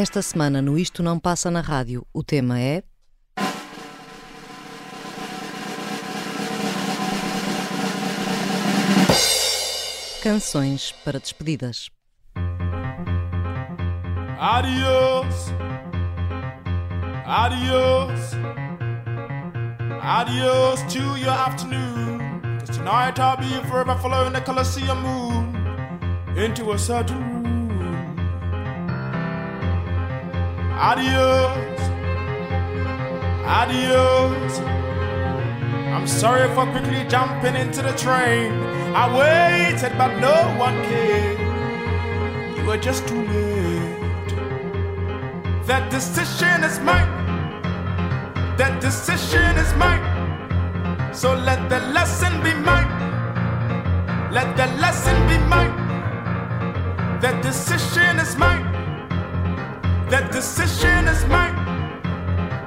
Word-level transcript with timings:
Esta 0.00 0.22
semana 0.22 0.62
no 0.62 0.78
Isto 0.78 1.02
Não 1.02 1.18
Passa 1.18 1.50
na 1.50 1.60
Rádio, 1.60 2.06
o 2.12 2.24
tema 2.24 2.58
é. 2.58 2.82
Canções 10.22 10.92
para 11.04 11.20
despedidas. 11.20 11.90
Adios. 14.38 15.50
Adios. 17.26 18.59
Adios 20.02 20.82
to 20.94 21.16
your 21.16 21.28
afternoon. 21.28 22.58
Cause 22.60 22.78
tonight 22.78 23.18
I'll 23.18 23.36
be 23.36 23.50
forever 23.68 23.94
following 24.00 24.32
the 24.32 24.40
Colosseum 24.40 25.02
moon 25.02 25.54
into 26.38 26.72
a 26.72 26.78
certain 26.78 27.18
room. 27.18 28.18
Adios. 30.72 31.80
Adios. 33.44 34.58
I'm 35.92 36.06
sorry 36.06 36.48
for 36.54 36.64
quickly 36.70 37.04
jumping 37.06 37.54
into 37.54 37.82
the 37.82 37.92
train. 37.92 38.52
I 38.94 39.06
waited, 39.18 39.98
but 39.98 40.18
no 40.18 40.34
one 40.58 40.82
came. 40.84 42.56
You 42.56 42.64
were 42.64 42.78
just 42.78 43.06
too 43.06 43.22
late. 43.22 44.34
That 45.66 45.90
decision 45.90 46.64
is 46.64 46.80
mine. 46.80 47.19
That 48.60 48.78
decision 48.78 49.56
is 49.56 49.72
mine. 49.80 50.04
So 51.14 51.32
let 51.34 51.70
the 51.70 51.80
lesson 51.96 52.42
be 52.42 52.52
mine. 52.52 52.92
Let 54.30 54.54
the 54.54 54.66
lesson 54.76 55.16
be 55.26 55.38
mine. 55.48 55.72
That 57.22 57.42
decision 57.42 58.18
is 58.18 58.36
mine. 58.36 58.64
That 60.10 60.30
decision 60.30 61.08
is 61.08 61.24
mine. 61.24 61.56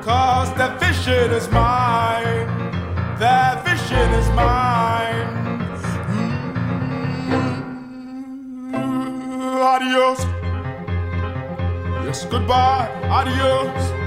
Cause 0.01 0.49
the 0.55 0.69
vision 0.81 1.29
is 1.29 1.47
mine. 1.51 2.47
That 3.19 3.63
vision 3.63 4.09
is 4.17 4.27
mine. 4.29 5.29
Mm, 8.73 9.61
Adios. 9.73 10.21
Yes, 12.03 12.25
goodbye. 12.25 12.89
Adios. 13.19 14.02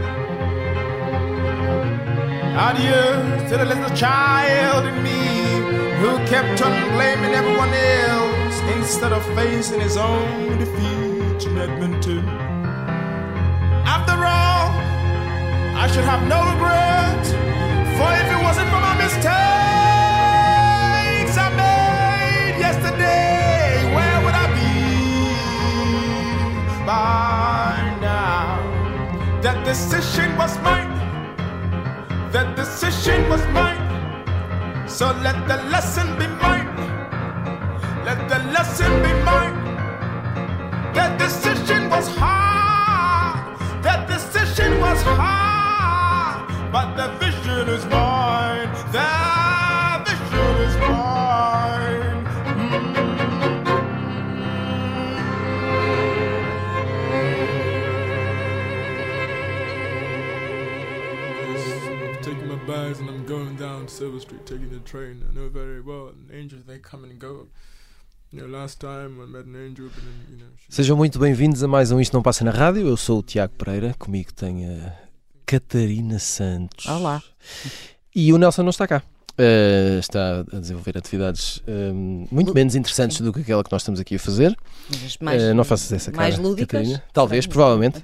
Adios 2.58 3.50
to 3.50 3.58
the 3.58 3.66
little 3.66 3.90
child 3.94 4.86
in 4.86 5.02
me 5.02 5.20
who 6.00 6.16
kept 6.24 6.62
on 6.62 6.72
blaming 6.94 7.34
everyone 7.34 7.68
else 7.68 8.60
instead 8.74 9.12
of 9.12 9.22
facing 9.34 9.78
his 9.78 9.98
own 9.98 10.56
defeat 10.56 11.44
in 11.46 11.58
Edmonton. 11.58 12.26
After 13.84 14.14
all, 14.14 14.72
I 15.76 15.86
should 15.92 16.04
have 16.04 16.22
no 16.26 16.40
regrets, 16.54 17.28
for 17.98 18.10
if 18.22 18.28
it 18.32 18.40
wasn't 18.42 18.70
for 18.70 18.80
my 18.80 18.96
mistakes 19.04 19.26
I 21.36 21.48
made 21.60 22.56
yesterday, 22.58 23.84
where 23.94 24.18
would 24.24 24.34
I 24.34 24.46
be 24.56 24.72
by 26.86 27.98
now? 28.00 28.62
That 29.42 29.62
decision 29.66 30.34
was 30.38 30.56
mine. 30.60 30.95
That 32.32 32.56
decision 32.56 33.28
was 33.28 33.40
mine. 33.48 34.88
So 34.88 35.06
let 35.22 35.46
the 35.48 35.56
lesson 35.70 36.18
be 36.18 36.26
mine. 36.26 36.68
Let 38.04 38.28
the 38.28 38.38
lesson 38.52 38.90
be 39.02 39.12
mine. 39.24 39.56
That 40.94 41.18
decision 41.18 41.88
was 41.88 42.08
hard. 42.16 43.58
That 43.82 44.08
decision 44.08 44.80
was 44.80 45.00
hard. 45.02 46.50
But 46.72 46.96
the 46.96 47.08
vision 47.18 47.68
is 47.68 47.84
mine. 47.86 48.70
That 48.92 49.55
bags 62.86 63.00
and 63.00 63.10
I'm 63.10 63.24
going 63.26 63.56
down 63.56 63.88
Silver 63.88 64.20
Street, 64.20 64.46
taking 64.46 64.70
the 64.70 64.80
train. 64.80 65.24
I 65.28 65.34
know 65.34 65.48
very 65.48 65.80
well. 65.80 66.08
And 66.08 66.30
angels, 66.32 66.64
they 66.64 66.78
come 66.78 67.04
and 67.04 67.18
go. 67.18 67.48
You 68.30 68.40
know, 68.40 68.46
last 68.46 68.80
time 68.80 69.20
I 69.20 69.26
met 69.26 69.46
an 69.46 69.56
angel, 69.56 69.86
but 69.86 70.04
then, 70.04 70.26
you 70.30 70.36
know, 70.38 70.50
she 70.56 70.72
Sejam 70.72 70.96
muito 70.96 71.18
bem-vindos 71.18 71.62
a 71.62 71.68
mais 71.68 71.90
um 71.90 72.00
Isto 72.00 72.14
Não 72.14 72.22
Passa 72.22 72.44
na 72.44 72.50
Rádio. 72.50 72.86
Eu 72.86 72.96
sou 72.96 73.20
o 73.20 73.22
Tiago 73.22 73.54
Pereira, 73.54 73.94
comigo 73.98 74.32
tem 74.32 74.68
a 74.68 74.96
Catarina 75.44 76.18
Santos. 76.18 76.86
Olá. 76.86 77.22
E 78.14 78.32
o 78.32 78.38
Nelson 78.38 78.62
não 78.62 78.70
está 78.70 78.86
cá. 78.86 79.02
Uh, 79.38 79.98
está 79.98 80.46
a 80.50 80.58
desenvolver 80.58 80.96
atividades 80.96 81.62
um, 81.68 82.26
muito 82.30 82.54
menos 82.54 82.74
interessantes 82.74 83.20
do 83.20 83.34
que 83.34 83.40
aquela 83.40 83.62
que 83.62 83.70
nós 83.70 83.82
estamos 83.82 84.00
aqui 84.00 84.14
a 84.14 84.18
fazer. 84.18 84.56
Mais, 85.20 85.42
Uh, 85.42 85.54
não 85.54 85.62
faças 85.62 85.92
essa 85.92 86.10
cara, 86.10 86.22
mais 86.22 86.38
lúdicas. 86.38 86.80
Catarina. 86.80 87.04
Talvez, 87.12 87.46
provavelmente. 87.46 88.02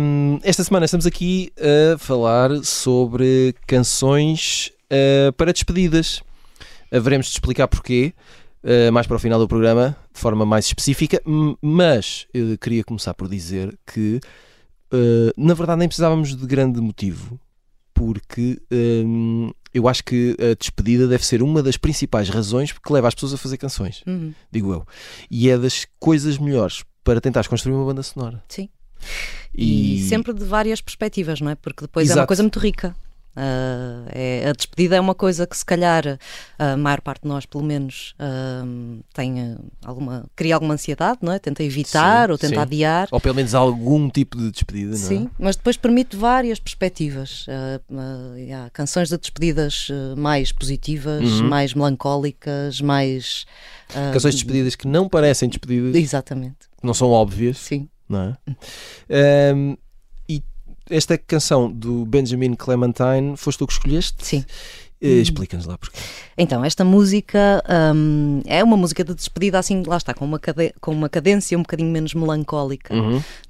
Um, 0.00 0.40
esta 0.42 0.64
semana 0.64 0.84
estamos 0.84 1.06
aqui 1.06 1.52
a 1.94 1.96
falar 1.96 2.50
sobre 2.64 3.54
canções 3.68 4.72
uh, 4.90 5.32
para 5.34 5.52
despedidas. 5.52 6.22
Haveremos 6.90 7.26
de 7.26 7.32
explicar 7.34 7.68
porquê 7.68 8.12
mais 8.92 9.08
para 9.08 9.16
o 9.16 9.18
final 9.18 9.40
do 9.40 9.48
programa, 9.48 9.96
de 10.14 10.20
forma 10.20 10.46
mais 10.46 10.66
específica, 10.66 11.20
mas 11.60 12.28
eu 12.32 12.56
queria 12.56 12.84
começar 12.84 13.12
por 13.12 13.28
dizer 13.28 13.76
que 13.84 14.20
na 15.36 15.52
verdade 15.52 15.80
nem 15.80 15.88
precisávamos 15.88 16.36
de 16.36 16.46
grande 16.46 16.80
motivo, 16.80 17.40
porque 17.94 18.60
um, 18.70 19.50
eu 19.72 19.88
acho 19.88 20.04
que 20.04 20.36
a 20.40 20.54
despedida 20.58 21.06
deve 21.08 21.24
ser 21.24 21.42
uma 21.42 21.62
das 21.62 21.76
principais 21.76 22.28
razões 22.28 22.72
que 22.72 22.92
leva 22.92 23.08
as 23.08 23.14
pessoas 23.14 23.34
a 23.34 23.36
fazer 23.38 23.56
canções, 23.56 24.02
Uhum, 24.06 24.32
digo 24.50 24.72
eu. 24.72 24.86
E 25.30 25.48
é 25.48 25.56
das 25.58 25.86
coisas 25.98 26.38
melhores 26.38 26.82
para 27.04 27.20
tentares 27.20 27.48
construir 27.48 27.74
uma 27.74 27.84
banda 27.84 28.02
sonora. 28.02 28.42
sim. 28.48 28.68
E... 29.54 30.06
sempre 30.08 30.32
de 30.32 30.44
várias 30.44 30.80
perspectivas, 30.80 31.40
não 31.40 31.50
é? 31.50 31.54
Porque 31.56 31.82
depois 31.82 32.08
é 32.08 32.12
uma 32.12 32.14
Exato. 32.18 32.26
coisa 32.28 32.42
muito 32.42 32.58
rica. 32.58 32.94
Ah, 33.34 34.04
é- 34.12 34.48
a 34.48 34.52
despedida 34.52 34.96
é 34.96 35.00
uma 35.00 35.14
coisa 35.14 35.46
que 35.46 35.56
se 35.56 35.64
calhar 35.64 36.18
a 36.58 36.76
maior 36.76 37.00
parte 37.00 37.22
de 37.22 37.28
nós, 37.28 37.46
pelo 37.46 37.64
menos, 37.64 38.14
ah, 38.18 38.62
tem 39.14 39.40
ah, 39.40 39.56
alguma, 39.84 40.26
cria 40.36 40.54
alguma 40.54 40.74
ansiedade, 40.74 41.18
não 41.22 41.32
é? 41.32 41.38
Tenta 41.38 41.62
evitar 41.62 42.26
Sim, 42.26 42.32
ou 42.32 42.38
tenta 42.38 42.54
sim. 42.56 42.60
adiar. 42.60 43.08
Ou 43.10 43.20
pelo 43.20 43.34
menos 43.34 43.54
algum 43.54 44.10
tipo 44.10 44.36
de 44.36 44.50
despedida, 44.50 44.90
não 44.90 44.96
é? 44.96 44.98
Sim, 45.08 45.30
mas 45.38 45.56
depois 45.56 45.76
permite 45.76 46.16
várias 46.16 46.58
perspectivas. 46.60 47.46
E 48.36 48.52
há 48.52 48.68
canções 48.70 49.08
de 49.08 49.16
despedidas 49.16 49.88
mais 50.16 50.52
positivas, 50.52 51.22
Uhum. 51.40 51.48
mais 51.48 51.74
melancólicas, 51.74 52.80
mais. 52.80 53.46
Canções 54.12 54.34
de 54.34 54.40
despedidas 54.42 54.74
que 54.74 54.86
não 54.86 55.08
parecem 55.08 55.48
despedidas, 55.48 55.94
Exatamente, 55.94 56.68
que 56.80 56.86
não 56.86 56.94
são 56.94 57.08
óbvias, 57.10 57.58
sim. 57.58 57.88
não 58.08 58.20
é? 58.22 58.36
Um, 60.90 60.94
esta 60.96 61.16
canção 61.18 61.70
do 61.70 62.04
Benjamin 62.04 62.54
Clementine 62.54 63.36
foste 63.36 63.58
tu 63.58 63.66
que 63.66 63.72
escolheste? 63.72 64.24
Sim. 64.24 64.44
Eh, 65.04 65.14
Explica-nos 65.20 65.66
lá 65.66 65.76
porquê. 65.76 65.98
Então, 66.38 66.64
esta 66.64 66.84
música 66.84 67.60
hum, 67.92 68.40
é 68.46 68.62
uma 68.62 68.76
música 68.76 69.02
de 69.02 69.12
despedida, 69.12 69.58
assim, 69.58 69.82
lá 69.84 69.96
está, 69.96 70.14
com 70.14 70.24
uma, 70.24 70.38
cade- 70.38 70.72
com 70.80 70.92
uma 70.92 71.08
cadência 71.08 71.58
um 71.58 71.62
bocadinho 71.62 71.90
menos 71.90 72.14
melancólica 72.14 72.94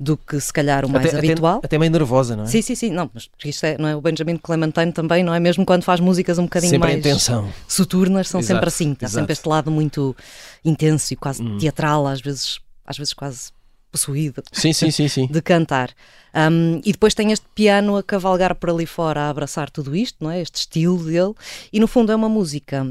do 0.01 0.17
que 0.17 0.41
se 0.41 0.51
calhar 0.51 0.83
o 0.87 0.89
mais 0.89 1.05
Uhum. 1.13 1.19
até, 1.19 1.27
habitual. 1.27 1.57
Até, 1.59 1.67
até 1.67 1.79
meio 1.79 1.93
nervosa, 1.93 2.35
não 2.37 2.45
é? 2.45 2.47
Sim, 2.47 2.63
sim, 2.63 2.75
sim, 2.75 2.91
não, 2.91 3.11
mas 3.13 3.29
isto 3.45 3.65
é, 3.67 3.77
não 3.77 3.87
é 3.87 3.95
o 3.95 4.01
Benjamin 4.01 4.39
Clementine 4.39 4.93
também, 4.93 5.23
não 5.23 5.35
é 5.35 5.39
mesmo 5.39 5.67
quando 5.67 5.83
faz 5.83 6.01
músicas 6.01 6.39
um 6.39 6.45
bocadinho 6.45 6.71
Sempre 6.71 6.89
em 6.89 6.93
mais 6.95 7.03
tensão. 7.03 7.53
soturnas, 7.69 8.29
são 8.31 8.41
Exato, 8.41 8.55
sempre 8.55 8.69
assim, 8.69 8.93
está 8.93 9.05
exato. 9.07 9.21
sempre 9.21 9.33
este 9.35 9.47
lado 9.47 9.71
muito 9.71 10.17
intenso 10.65 11.13
e 11.13 11.17
quase 11.17 11.43
Hum. 11.43 11.59
teatral, 11.59 12.07
às 12.07 12.23
vezes, 12.23 12.61
às 12.87 12.97
vezes 12.97 13.13
quase 13.13 13.51
possuído 13.91 14.43
Sim, 14.53 14.73
sim, 14.73 14.91
sim, 14.91 15.07
sim. 15.07 15.27
de 15.27 15.43
cantar. 15.43 15.91
Um, 16.35 16.81
e 16.85 16.93
depois 16.93 17.13
tem 17.15 17.31
este 17.31 17.45
piano 17.55 17.97
a 17.97 18.03
cavalgar 18.03 18.55
por 18.55 18.71
ali 18.71 18.87
fora, 18.87 19.23
a 19.23 19.29
abraçar 19.31 19.69
tudo 19.71 19.95
isto, 19.95 20.17
não 20.23 20.31
é? 20.31 20.41
Este 20.41 20.57
estilo 20.61 21.05
dele. 21.05 21.35
E 21.73 21.79
no 21.79 21.87
fundo 21.87 22.11
é 22.11 22.17
uma 22.17 22.29
música 22.29 22.83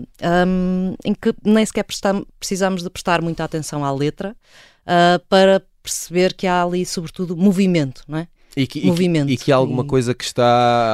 um, 0.48 0.96
em 1.04 1.14
que 1.14 1.34
nem 1.44 1.66
sequer 1.66 1.84
prestam- 1.84 2.26
precisamos 2.40 2.84
de 2.84 2.90
prestar 2.90 3.22
muita 3.22 3.44
atenção 3.44 3.84
à 3.84 3.92
letra 3.92 4.36
uh, 4.86 5.20
para 5.28 5.64
perceber 5.82 6.34
que 6.36 6.46
há 6.46 6.62
ali, 6.62 6.86
sobretudo, 6.86 7.36
movimento, 7.36 8.04
não 8.08 8.20
é? 8.20 8.28
E 8.56 8.68
que, 8.68 8.80
e 8.80 8.82
que- 8.82 8.88
Movimento. 8.90 9.30
E 9.32 9.38
que 9.38 9.50
há 9.52 9.56
alguma 9.56 9.86
coisa 9.86 10.14
que 10.14 10.26
está 10.26 10.44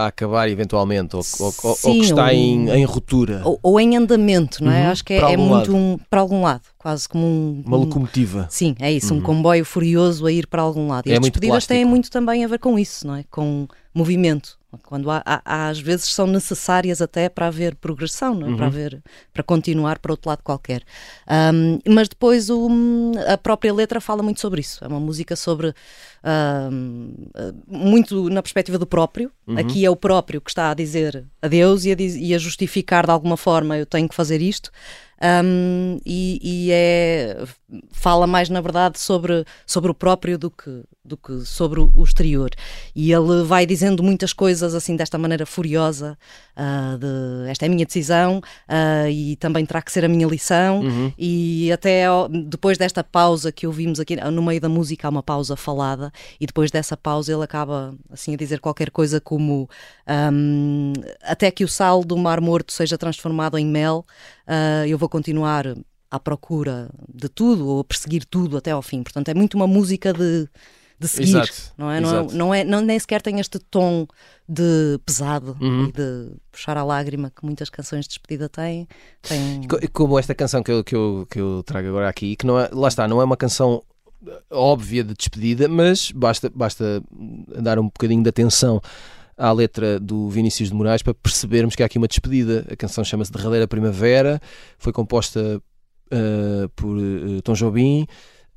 a 0.04 0.08
acabar 0.08 0.48
eventualmente, 0.48 1.16
ou, 1.16 1.24
ou- 1.40 1.48
ou- 1.64 1.70
ou 1.72 1.76
Sim, 1.76 2.00
que 2.00 2.06
está 2.06 2.26
ou- 2.26 2.30
em, 2.30 2.70
em 2.70 2.86
ruptura. 2.86 3.42
Ou, 3.64 3.80
em 3.80 3.98
andamento, 3.98 4.64
não 4.64 4.72
é? 4.72 4.84
Uhum, 4.86 4.92
Acho 4.92 5.04
que 5.04 5.14
é, 5.14 5.34
é 5.34 5.36
muito 5.38 5.76
um, 5.76 5.98
para 6.10 6.22
algum 6.22 6.44
lado, 6.44 6.62
quase 6.88 7.10
como 7.10 7.26
um. 7.26 7.64
Uma 7.66 7.76
um- 7.76 7.82
locomotiva. 7.82 8.48
Sim, 8.50 8.74
é 8.80 8.90
isso, 8.90 9.14
um 9.14 9.20
comboio 9.20 9.66
furioso 9.66 10.26
a 10.26 10.32
ir 10.32 10.48
para 10.48 10.62
algum 10.62 10.88
lado. 10.88 11.06
E 11.08 11.12
É 11.12 11.16
as 11.16 11.20
despedidas 11.20 11.68
têm 11.68 11.84
muito 11.84 12.10
também 12.10 12.46
a 12.46 12.48
ver 12.48 12.60
com 12.60 12.80
isso, 12.80 13.06
não 13.06 13.16
é? 13.16 13.26
Com 13.30 13.68
movimento. 13.94 14.58
Quando 14.84 15.10
há, 15.10 15.22
há- 15.26 15.70
às 15.70 15.80
vezes 15.80 16.14
são 16.14 16.28
necessárias 16.28 17.02
até 17.02 17.30
para 17.30 17.48
haver 17.48 17.74
progressão, 17.76 18.36
não 18.36 18.48
é? 18.48 18.50
Uhum. 18.52 18.58
para 18.58 18.66
haver 18.68 19.02
para 19.34 19.42
continuar 19.44 19.98
para 20.00 20.12
outro 20.14 20.30
lado 20.30 20.44
qualquer. 20.44 20.84
Ahm, 21.26 21.80
mas 21.88 22.08
depois 22.08 22.50
o- 22.50 22.70
a 23.28 23.38
própria 23.38 23.74
letra 23.74 24.00
fala 24.00 24.22
muito 24.24 24.40
sobre 24.40 24.62
isso. 24.62 24.84
É 24.84 24.88
uma 24.88 25.00
música 25.00 25.36
sobre 25.36 25.74
ahm, 26.24 27.12
ah, 27.36 27.54
muito 27.68 28.30
na 28.30 28.42
perspectiva 28.42 28.78
do 28.78 28.86
próprio. 28.86 29.32
Uhum. 29.48 29.58
Aqui 29.58 29.86
é 29.86 29.90
o 29.90 29.96
próprio 29.96 30.40
que 30.42 30.52
está 30.52 30.72
a 30.72 30.74
dizer 30.74 31.26
adeus 31.42 31.86
e 31.86 31.92
a, 31.92 31.96
e 32.00 32.34
a 32.36 32.38
justificar 32.38 33.06
de 33.06 33.12
alguma 33.12 33.38
forma 33.38 33.78
eu 33.78 33.86
tenho 33.86 34.08
que 34.08 34.16
fazer 34.16 34.42
isto. 34.42 34.70
Um, 35.20 35.98
e, 36.06 36.40
e 36.44 36.70
é 36.72 37.44
fala 37.92 38.28
mais 38.28 38.50
na 38.50 38.62
verdade 38.62 39.00
sobre, 39.00 39.44
sobre 39.66 39.90
o 39.90 39.94
próprio 39.94 40.38
do 40.38 40.50
que, 40.52 40.84
do 41.04 41.18
que 41.18 41.44
sobre 41.44 41.80
o, 41.80 41.92
exterior 42.04 42.52
e 42.96 43.12
ele 43.12 43.44
vai 43.44 43.66
dizendo 43.66 44.04
muitas 44.04 44.32
coisas 44.32 44.76
assim 44.76 44.96
desta 44.96 45.18
maneira 45.18 45.44
furiosa 45.46 46.18
ah, 46.56 46.98
de 47.00 47.50
esta 47.50 47.66
é 47.66 47.68
a 47.68 47.70
minha 47.72 47.84
decisão 47.86 48.42
ah, 48.68 49.10
e 49.10 49.36
também 49.38 49.66
terá 49.66 49.82
que 49.82 49.92
ser 49.92 50.06
a 50.06 50.08
minha 50.08 50.28
lição 50.28 50.82
Uhum. 50.82 51.12
e 51.18 51.72
até 51.72 52.06
ao- 52.06 52.30
depois 52.30 52.78
desta 52.78 53.04
pausa 53.04 53.52
que 53.52 53.66
ouvimos 53.66 54.00
aqui 54.00 54.16
no 54.16 54.44
meio 54.44 54.62
da 54.62 54.70
música 54.70 55.08
há 55.08 55.10
uma 55.10 55.24
pausa 55.24 55.56
falada 55.56 56.12
e 56.40 56.46
depois 56.46 56.70
dessa 56.72 56.96
pausa 56.96 57.34
ele 57.34 57.44
acaba 57.44 57.96
assim 58.12 58.34
a 58.36 58.38
dizer 58.38 58.60
qualquer 58.60 58.92
coisa 58.92 59.20
como 59.20 59.68
ahm, 60.06 60.94
até 61.24 61.50
que 61.52 61.64
o 61.64 61.68
sal 61.68 62.04
do 62.04 62.16
mar 62.18 62.40
morto 62.40 62.72
seja 62.72 62.98
transformado 62.98 63.58
em 63.58 63.66
mel 63.66 64.06
ah, 64.48 64.88
eu 64.88 64.98
vou 64.98 65.10
continuar 65.10 65.66
à 66.10 66.20
procura 66.20 66.90
de 67.14 67.28
tudo 67.30 67.68
ou 67.68 67.82
a 67.82 67.84
perseguir 67.84 68.24
tudo 68.26 68.56
até 68.58 68.72
ao 68.72 68.82
fim 68.82 69.04
portanto 69.04 69.30
é 69.30 69.34
muito 69.34 69.56
uma 69.56 69.68
música 69.68 70.14
de 70.14 70.48
de 71.00 71.08
seguir, 71.08 71.30
Exato, 71.30 71.74
não 71.78 71.92
é? 71.92 72.00
Não, 72.02 72.10
é, 72.10 72.18
exato. 72.22 72.36
não 72.36 72.54
é 72.56 72.64
não, 72.64 72.82
nem 72.82 72.98
sequer 72.98 73.22
tem 73.22 73.40
este 73.40 73.60
tom 73.60 74.08
de 74.50 75.00
pesado 75.06 75.56
Uhum. 75.62 75.86
e 75.86 75.92
de 75.92 76.32
puxar 76.52 76.76
a 76.76 76.84
lágrima 76.84 77.30
que 77.30 77.46
muitas 77.46 77.70
canções 77.70 78.06
de 78.06 78.10
despedida 78.10 78.50
têm. 78.50 78.88
Co- 79.70 79.78
Como 79.94 80.18
esta 80.18 80.34
canção 80.34 80.64
que 80.64 80.72
eu, 80.72 80.84
que, 80.84 80.96
eu, 80.96 81.28
que 81.30 81.40
eu 81.40 81.62
trago 81.64 81.88
agora 81.90 82.10
aqui, 82.10 82.36
que 82.36 82.48
não 82.48 82.60
é, 82.60 82.68
lá 82.74 82.88
está, 82.88 83.08
não 83.08 83.22
é 83.22 83.24
uma 83.26 83.38
canção 83.38 83.84
eh, 84.28 84.42
óbvia 84.50 85.04
de 85.04 85.14
despedida, 85.14 85.68
mas 85.68 86.10
basta, 86.12 86.50
basta 86.50 87.04
dar 87.62 87.78
um 87.78 87.84
bocadinho 87.86 88.24
de 88.24 88.30
atenção 88.30 88.82
à 89.38 89.52
letra 89.52 90.00
do 90.00 90.28
Vinícius 90.30 90.70
de 90.70 90.76
Moraes 90.76 91.04
para 91.04 91.14
percebermos 91.14 91.76
que 91.76 91.84
há 91.84 91.86
aqui 91.86 91.98
uma 91.98 92.08
despedida. 92.08 92.66
A 92.72 92.76
canção 92.76 93.04
chama-se 93.04 93.32
Derradeira 93.32 93.68
Primavera, 93.68 94.42
foi 94.78 94.92
composta 94.92 95.62
eh, 96.10 96.68
por 96.76 96.98
eh, 96.98 97.42
Tom 97.44 97.54
Jobim, 97.54 98.08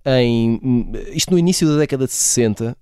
em, 0.05 0.91
isto 1.13 1.31
no 1.31 1.39
início 1.39 1.69
da 1.69 1.77
década 1.77 2.07
de 2.07 2.13
60, 2.13 2.77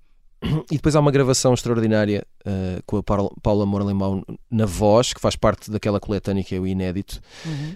e 0.71 0.75
depois 0.75 0.95
há 0.95 0.99
uma 0.99 1.11
gravação 1.11 1.53
extraordinária 1.53 2.25
eh, 2.45 2.79
com 2.85 2.97
a 2.97 3.03
Paula 3.03 3.65
Moura-Limão 3.65 4.23
na 4.49 4.65
voz, 4.65 5.13
que 5.13 5.19
faz 5.19 5.35
parte 5.35 5.69
daquela 5.69 5.99
coletânea 5.99 6.43
que 6.43 6.55
é 6.55 6.59
o 6.59 6.65
Inédito. 6.65 7.19
Uhum. 7.45 7.75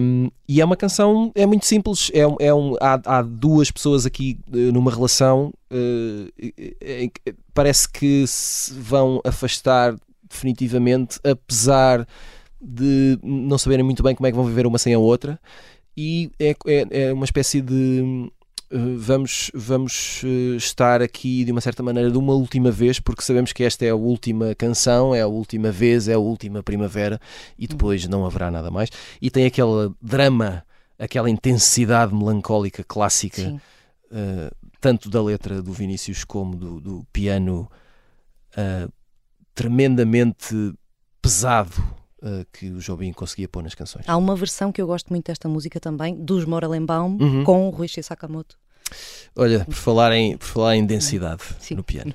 Um, 0.00 0.30
e 0.48 0.60
é 0.60 0.64
uma 0.64 0.76
canção, 0.76 1.30
é 1.34 1.46
muito 1.46 1.66
simples. 1.66 2.10
É, 2.12 2.26
um- 2.26 2.36
é 2.40 2.52
um, 2.52 2.74
há, 2.80 3.00
há 3.04 3.22
duas 3.22 3.70
pessoas 3.70 4.06
aqui 4.06 4.38
eh, 4.52 4.72
numa 4.72 4.90
relação, 4.90 5.52
que 6.38 7.34
parece 7.54 7.88
que 7.88 8.24
se 8.26 8.72
vão 8.74 9.20
afastar 9.24 9.94
definitivamente, 10.28 11.18
apesar 11.24 12.06
de 12.60 13.18
não 13.22 13.56
saberem 13.58 13.84
muito 13.84 14.02
bem 14.02 14.14
como 14.14 14.26
é 14.26 14.30
que 14.30 14.36
vão 14.36 14.44
viver 14.44 14.66
uma 14.66 14.78
sem 14.78 14.94
a 14.94 14.98
outra. 14.98 15.38
E 15.96 16.30
é, 16.38 16.54
é, 16.66 17.08
é 17.08 17.12
uma 17.12 17.24
espécie 17.24 17.60
de. 17.60 18.30
Eh, 18.70 18.96
Vamos, 18.96 19.50
vamos 19.54 20.22
eh, 20.24 20.56
estar 20.56 21.02
aqui 21.02 21.44
de 21.44 21.52
uma 21.52 21.60
certa 21.60 21.82
maneira 21.82 22.10
de 22.10 22.18
uma 22.18 22.32
última 22.34 22.70
vez, 22.70 23.00
porque 23.00 23.22
sabemos 23.22 23.52
que 23.52 23.64
esta 23.64 23.84
é 23.84 23.90
a 23.90 23.96
última 23.96 24.54
canção, 24.54 25.14
é 25.14 25.20
a 25.20 25.26
última 25.26 25.70
vez, 25.70 26.08
é 26.08 26.14
a 26.14 26.18
última 26.18 26.62
primavera 26.62 27.20
e 27.58 27.66
depois 27.66 28.06
não 28.06 28.24
haverá 28.24 28.50
nada 28.50 28.70
mais. 28.70 28.90
E 29.20 29.30
tem 29.30 29.44
aquele 29.46 29.92
drama, 30.00 30.64
aquela 30.98 31.28
intensidade 31.28 32.14
melancólica 32.14 32.84
clássica, 32.84 33.60
eh, 34.12 34.50
tanto 34.80 35.10
da 35.10 35.22
letra 35.22 35.60
do 35.62 35.72
Vinícius 35.72 36.24
como 36.24 36.56
do, 36.56 36.80
do 36.80 37.06
piano, 37.12 37.70
eh, 38.56 38.88
tremendamente 39.54 40.54
pesado 41.20 41.99
eh, 42.22 42.44
que 42.52 42.70
o 42.70 42.78
Jobim 42.78 43.12
conseguia 43.12 43.48
pôr 43.48 43.62
nas 43.62 43.74
canções. 43.74 44.04
Há 44.08 44.16
uma 44.16 44.34
versão 44.36 44.70
que 44.72 44.80
eu 44.80 44.86
gosto 44.86 45.08
muito 45.10 45.26
desta 45.26 45.48
música 45.48 45.78
também, 45.80 46.14
dos 46.14 46.44
Moralenbaum, 46.44 47.16
Uhum. 47.20 47.44
com 47.44 47.66
o 47.66 47.70
Rui 47.70 47.88
Sakamoto. 47.88 48.56
Olha, 49.36 49.64
por 49.64 49.74
falar 49.74 50.12
em, 50.12 50.36
por 50.36 50.46
falar 50.46 50.76
em 50.76 50.84
densidade 50.84 51.42
Sim. 51.60 51.76
no 51.76 51.84
piano. 51.84 52.12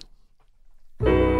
Põe 0.98 1.35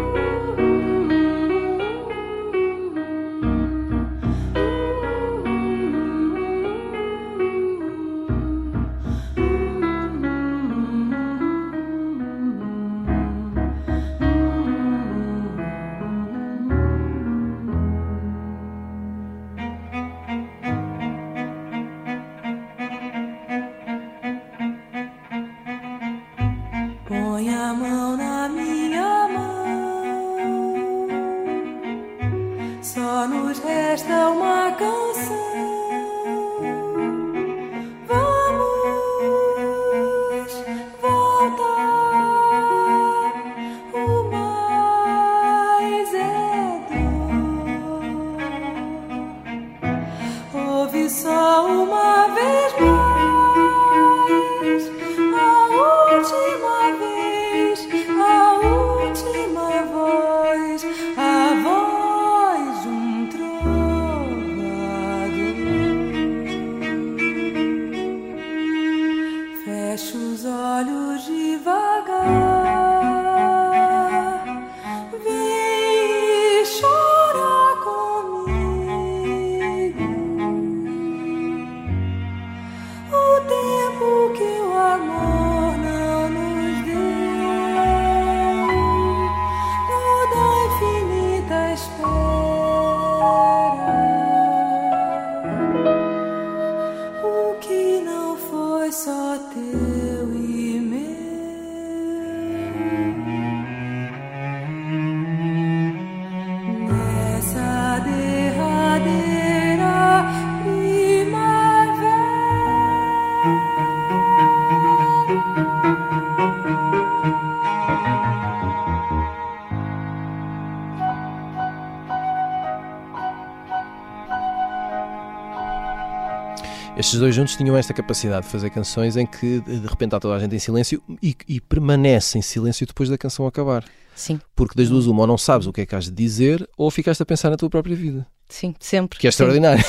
Estes 127.06 127.20
dois 127.20 127.36
juntos 127.36 127.56
tinham 127.56 127.78
esta 127.78 127.94
capacidade 127.94 128.48
de 128.48 128.52
fazer 128.52 128.72
canções 128.72 129.16
em 129.16 129.28
que 129.28 129.62
de 129.62 129.86
repente 129.86 130.06
está 130.06 130.20
toda 130.20 130.34
a 130.34 130.40
gente 130.40 130.56
em 130.56 130.58
silêncio 130.58 131.04
e, 131.22 131.36
e 131.48 131.62
permanece 131.62 132.40
em 132.40 132.42
silêncio 132.42 132.88
depois 132.88 133.10
da 133.10 133.16
canção 133.16 133.46
acabar. 133.46 133.86
Sim, 134.16 134.42
Porque 134.56 134.74
das 134.76 134.90
duas, 134.90 135.06
uma, 135.06 135.22
ou 135.22 135.28
não 135.28 135.38
sabes 135.38 135.68
o 135.68 135.72
que 135.72 135.82
é 135.82 135.86
que 135.86 135.94
has 135.94 136.06
de 136.06 136.12
dizer, 136.12 136.68
ou 136.76 136.90
ficaste 136.90 137.22
a 137.22 137.26
pensar 137.26 137.52
na 137.52 137.58
tua 137.58 137.70
própria 137.70 137.96
vida. 137.96 138.26
sim, 138.50 138.74
sempre. 138.80 139.20
que 139.20 139.28
é 139.28 139.30
extraordinário. 139.30 139.86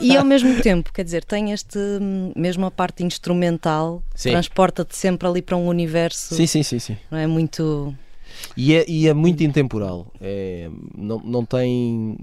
E 0.00 0.16
ao 0.16 0.24
mesmo 0.24 0.62
tempo, 0.62 0.92
quer 0.92 1.02
dizer, 1.02 1.24
tem 1.24 1.50
este, 1.50 1.76
mesmo 2.36 2.64
a 2.64 2.70
parte 2.70 3.02
instrumental, 3.02 4.00
transporta-te 4.22 4.96
sempre 4.96 5.26
ali 5.26 5.42
para 5.42 5.56
um 5.56 5.66
universo, 5.66 6.36
sim, 6.36 6.46
sim, 6.46 6.62
sim, 6.62 6.78
sim. 6.78 6.96
não 7.10 7.18
é 7.18 7.26
muito... 7.26 7.92
E 8.56 8.74
é, 8.74 8.84
e 8.88 9.08
é 9.08 9.14
muito 9.14 9.42
intemporal. 9.42 10.12
É, 10.20 10.70
não, 10.96 11.18
não 11.18 11.44
tem. 11.44 12.16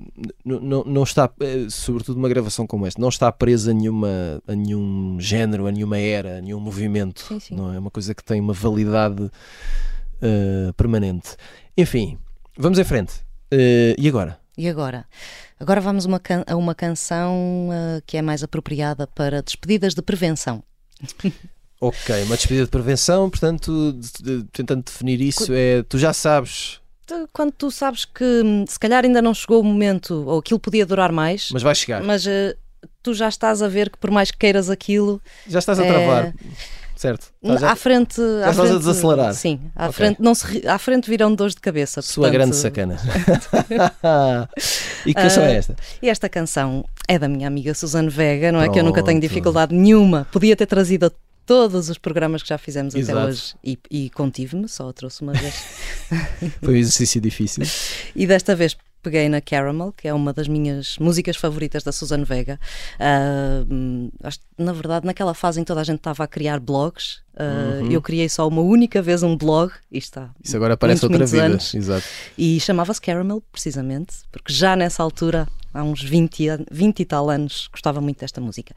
Não, 0.43 0.83
não- 0.83 1.03
está, 1.03 1.29
eh, 1.39 1.67
sobretudo 1.69 2.17
uma 2.17 2.29
gravação 2.29 2.67
como 2.67 2.85
esta, 2.85 3.01
não 3.01 3.09
está 3.09 3.31
presa 3.31 3.71
a, 3.71 3.73
nenhuma, 3.73 4.41
a 4.47 4.55
nenhum 4.55 5.17
género, 5.19 5.67
a 5.67 5.71
nenhuma 5.71 5.97
era, 5.97 6.37
a 6.37 6.41
nenhum 6.41 6.59
movimento. 6.59 7.21
Sim, 7.21 7.39
sim. 7.39 7.55
Não 7.55 7.73
é 7.73 7.79
uma 7.79 7.91
coisa 7.91 8.13
que 8.13 8.23
tem 8.23 8.39
uma 8.39 8.53
validade 8.53 9.29
eh, 10.21 10.71
permanente. 10.75 11.35
Enfim, 11.77 12.17
vamos 12.57 12.79
em 12.79 12.83
frente. 12.83 13.13
Eh, 13.51 13.95
e 13.97 14.07
agora? 14.07 14.39
E 14.57 14.67
agora? 14.67 15.05
Agora 15.59 15.79
vamos 15.79 16.05
uma 16.05 16.19
a 16.47 16.55
uma 16.55 16.73
canção 16.73 17.69
ah, 17.71 18.01
que 18.05 18.17
é 18.17 18.21
mais 18.21 18.43
apropriada 18.43 19.05
para 19.07 19.41
despedidas 19.41 19.93
de 19.93 20.01
prevenção. 20.01 20.63
Ok, 21.79 22.23
uma 22.23 22.35
despedida 22.35 22.65
de 22.65 22.71
prevenção, 22.71 23.29
portanto, 23.29 23.93
de- 23.93 24.41
de- 24.41 24.43
tentando 24.51 24.83
definir 24.83 25.21
isso, 25.21 25.53
é 25.53 25.83
tu 25.83 25.97
já 25.97 26.11
sabes, 26.13 26.79
Quando 27.31 27.53
tu 27.53 27.71
sabes 27.71 28.03
que 28.03 28.41
hum, 28.43 28.65
se 28.67 28.77
calhar 28.77 29.05
ainda 29.05 29.21
não 29.21 29.33
chegou 29.33 29.61
o 29.61 29.63
momento, 29.63 30.25
ou 30.27 30.39
aquilo 30.39 30.59
podia 30.59 30.85
durar 30.85 31.09
mais, 31.11 31.49
mas 31.53 31.63
vai 31.63 31.73
chegar. 31.75 32.03
mas 32.03 32.27
ah, 32.27 32.53
tu 33.01 33.13
já 33.13 33.29
estás 33.29 33.61
a 33.61 33.67
ver 33.69 33.89
que 33.89 33.97
por 33.97 34.11
mais 34.11 34.29
que 34.31 34.37
queiras 34.37 34.69
aquilo, 34.69 35.21
Já 35.47 35.59
estás 35.59 35.79
a 35.79 35.85
É, 35.85 35.87
travar, 35.87 36.33
certo? 36.97 37.31
Estás 37.41 37.61
já- 37.61 37.71
à 37.71 37.75
frente. 37.77 38.19
à 38.19 38.49
estás 38.49 38.59
a 38.59 38.63
frente- 38.65 38.77
desacelerar. 38.79 39.33
Sim, 39.35 39.59
à, 39.73 39.83
Ok. 39.85 39.93
frente, 39.93 40.21
não 40.21 40.35
se, 40.35 40.67
à 40.67 40.77
frente 40.77 41.09
virão 41.09 41.33
dores 41.33 41.55
de 41.55 41.61
cabeça. 41.61 42.01
Sua 42.01 42.23
portanto, 42.23 42.33
grande 42.33 42.55
sacana. 42.57 42.97
e 45.05 45.13
que 45.13 45.21
canção 45.21 45.43
é 45.43 45.47
Ah, 45.47 45.51
esta? 45.53 45.75
E 46.01 46.09
esta 46.09 46.29
canção 46.29 46.85
é 47.07 47.17
da 47.17 47.27
minha 47.29 47.47
amiga 47.47 47.73
Suzane 47.73 48.09
Vega, 48.09 48.51
não 48.51 48.61
é 48.61 48.69
que 48.69 48.79
eu 48.79 48.83
nunca 48.83 49.03
tenho 49.03 49.19
Pronto. 49.19 49.29
dificuldade 49.29 49.73
nenhuma. 49.75 50.27
Podia 50.31 50.55
ter 50.55 50.65
trazido 50.65 51.05
a 51.05 51.11
todos 51.47 51.89
os 51.89 51.97
programas 51.97 52.43
que 52.43 52.49
já 52.49 52.57
fizemos 52.59 52.93
Exato. 52.93 53.17
até 53.17 53.27
hoje 53.29 53.55
e, 53.63 53.79
e 53.89 54.09
contive-me, 54.11 54.67
só 54.67 54.87
a 54.89 54.93
trouxe 54.93 55.21
uma 55.23 55.33
vez. 55.33 55.55
Foi 56.61 56.75
um 56.75 56.77
exercício 56.77 57.19
difícil. 57.19 57.63
e 58.15 58.27
desta 58.27 58.55
vez 58.55 58.77
peguei 59.01 59.29
na 59.29 59.39
Caramel, 59.39 59.93
que 59.95 60.07
é 60.07 60.13
uma 60.13 60.33
das 60.33 60.47
minhas 60.49 60.97
músicas 60.99 61.37
favoritas 61.37 61.81
da 61.81 61.91
Suzane 61.93 62.25
Vega. 62.25 62.59
Que, 62.97 64.63
na 64.63 64.73
verdade, 64.73 65.05
naquela 65.05 65.33
fase 65.33 65.59
em 65.59 65.63
que 65.63 65.67
toda 65.67 65.81
a 65.81 65.83
gente 65.83 65.97
estava 65.99 66.23
a 66.23 66.27
criar 66.27 66.59
blogs, 66.59 67.21
ah, 67.37 67.79
Uhum. 67.81 67.91
eu 67.91 68.01
criei 68.01 68.27
só 68.27 68.47
uma 68.47 68.61
única 68.61 69.01
vez 69.01 69.23
um 69.23 69.37
blog, 69.37 69.71
e 69.91 69.97
está 69.97 70.31
Isso 70.43 70.55
agora 70.57 70.75
parece 70.75 71.03
Muitos, 71.03 71.03
outra 71.03 71.17
muitos 71.19 71.31
vida. 71.31 71.45
anos. 71.45 71.73
Exato. 71.75 72.05
E 72.37 72.59
chamava-se 72.59 72.99
Caramel, 72.99 73.41
precisamente, 73.51 74.15
porque 74.31 74.51
já 74.51 74.75
nessa 74.75 75.01
altura, 75.03 75.47
há 75.77 75.83
uns 75.83 76.03
20, 76.03 76.49
an- 76.49 76.65
20 76.71 76.99
e 77.01 77.05
tal 77.05 77.29
anos, 77.29 77.67
gostava 77.71 78.01
muito 78.01 78.19
desta 78.19 78.41
música. 78.41 78.73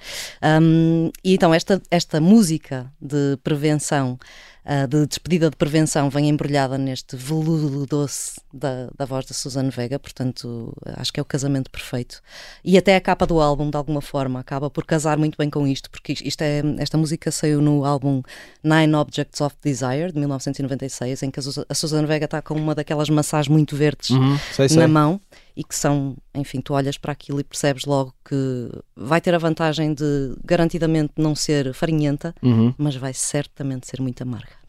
Um, 0.63 1.11
e 1.25 1.35
então, 1.35 1.53
esta, 1.55 1.81
esta 1.91 2.21
música 2.21 2.93
de 3.01 3.37
prevenção, 3.43 4.19
ah, 4.65 4.87
de 4.87 5.07
despedida 5.07 5.49
de 5.51 5.57
prevenção, 5.57 6.11
vem 6.11 6.29
embrulhada 6.29 6.77
neste 6.79 7.17
veludo 7.17 7.87
doce 7.87 8.41
da, 8.53 8.89
da 8.97 9.05
voz 9.05 9.25
da 9.27 9.35
Suzane 9.35 9.71
Vega, 9.71 9.99
portanto, 9.99 10.73
acho 10.97 11.13
que 11.13 11.19
é 11.19 11.23
o 11.23 11.27
casamento 11.27 11.71
perfeito. 11.71 12.21
E 12.65 12.77
até 12.77 12.95
a 12.97 13.01
capa 13.01 13.27
do 13.27 13.41
álbum, 13.41 13.71
de 13.71 13.77
alguma 13.77 14.01
forma, 14.01 14.39
acaba 14.41 14.69
por 14.71 14.85
casar 14.85 15.17
muito 15.19 15.37
bem 15.39 15.49
com 15.51 15.67
isto, 15.67 15.91
porque 15.91 16.13
isto 16.23 16.43
é, 16.43 16.63
esta 16.79 16.99
música 16.99 17.31
saiu 17.31 17.61
no 17.61 17.85
álbum 17.85 18.23
Nine 18.63 18.95
Objects 18.95 19.41
of 19.41 19.57
Desire, 19.63 20.13
de 20.13 20.19
1996, 20.19 21.23
em 21.23 21.31
que 21.31 21.41
a 21.41 21.43
Suza- 21.43 21.67
a 21.69 21.75
Suzane 21.75 22.07
Vega 22.07 22.25
está 22.27 22.43
com 22.43 22.55
uma 22.55 22.75
daquelas 22.75 23.09
maçãs 23.09 23.49
muito 23.49 23.75
verdes 23.77 24.11
Uhum, 24.11 24.39
sei, 24.53 24.69
sei. 24.69 24.79
na 24.79 24.87
mão 24.89 25.21
e 25.57 25.65
que 25.65 25.75
são, 25.75 26.17
enfim, 26.35 26.61
tu 26.61 26.75
olhas 26.75 26.97
para 26.97 27.13
aquilo 27.13 27.41
e 27.41 27.45
percebes 27.45 27.85
logo 27.85 28.15
que 28.25 28.71
vai 28.97 29.21
ter 29.21 29.35
a 29.35 29.39
vantagem 29.39 29.93
de 29.93 30.35
garantidamente 30.45 31.13
não 31.17 31.35
ser 31.35 31.73
farinhenta, 31.75 32.35
Uhum. 32.43 32.75
mas 32.79 32.95
vai 32.97 33.13
certamente 33.13 33.87
ser 33.87 34.01
muito 34.01 34.23
amarga. 34.23 34.60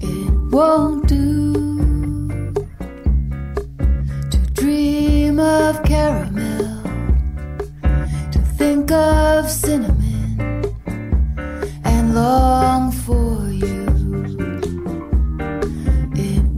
It 0.00 0.32
won't 0.52 1.08
do 1.08 1.52
to 4.30 4.38
dream 4.52 5.40
of 5.40 5.82
caramel, 5.84 6.82
to 8.32 8.38
think 8.58 8.90
of 8.92 9.50
cinnamon 9.50 10.62
and 11.84 12.14
long 12.14 12.92
for 12.92 13.33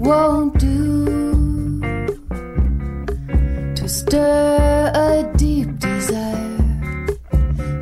won't 0.07 0.57
do 0.59 1.81
to 3.75 3.89
stir 3.89 4.93
a 4.95 5.37
deep 5.37 5.69
desire, 5.81 7.19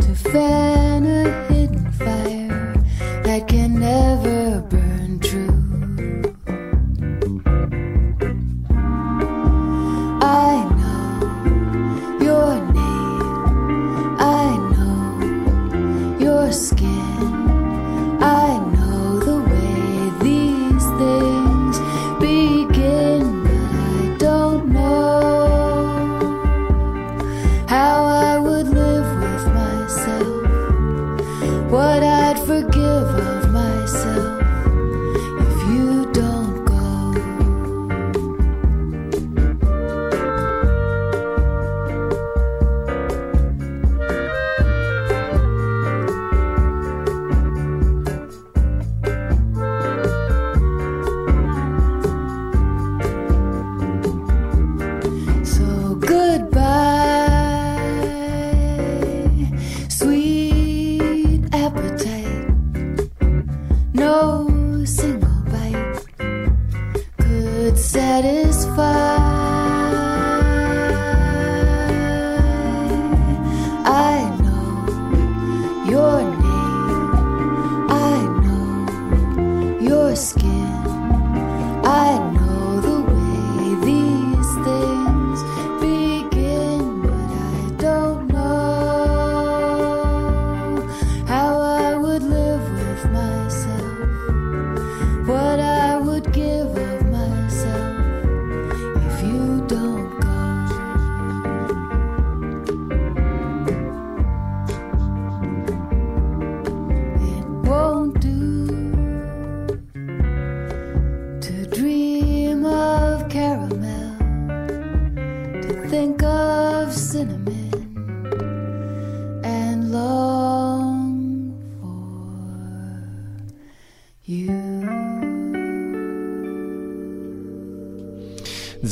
to 0.01 0.15
fan 0.15 0.84
skin. 80.15 80.54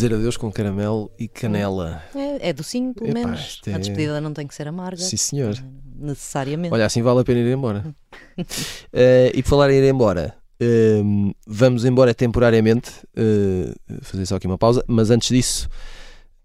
Dizer 0.02 0.14
adeus 0.14 0.36
com 0.36 0.50
caramelo 0.50 1.10
e 1.16 1.28
canela. 1.28 2.02
É, 2.14 2.48
é 2.48 2.52
docinho, 2.52 2.92
pelo 2.92 3.10
Epá, 3.10 3.20
menos. 3.28 3.60
é- 3.66 3.74
A 3.74 3.78
despedida 3.78 4.20
não 4.20 4.32
tem 4.32 4.46
que 4.48 4.54
ser 4.54 4.66
amarga, 4.66 4.96
Sim, 5.00 5.16
senhor. 5.16 5.54
necessariamente. 5.96 6.74
Olha, 6.74 6.86
assim 6.86 7.02
vale 7.02 7.20
a 7.20 7.24
pena 7.24 7.40
ir 7.40 7.52
embora. 7.52 7.84
Eh, 8.94 9.30
e 9.34 9.42
por 9.42 9.50
falar 9.50 9.70
em 9.70 9.76
ir 9.78 9.88
embora, 9.90 10.34
ehm, 10.60 11.32
vamos 11.46 11.84
embora 11.84 12.12
temporariamente, 12.14 12.90
eh, 13.16 13.72
fazer 14.02 14.26
só 14.26 14.36
aqui 14.36 14.46
uma 14.46 14.58
pausa, 14.58 14.82
mas 14.86 15.10
antes 15.10 15.28
disso, 15.28 15.68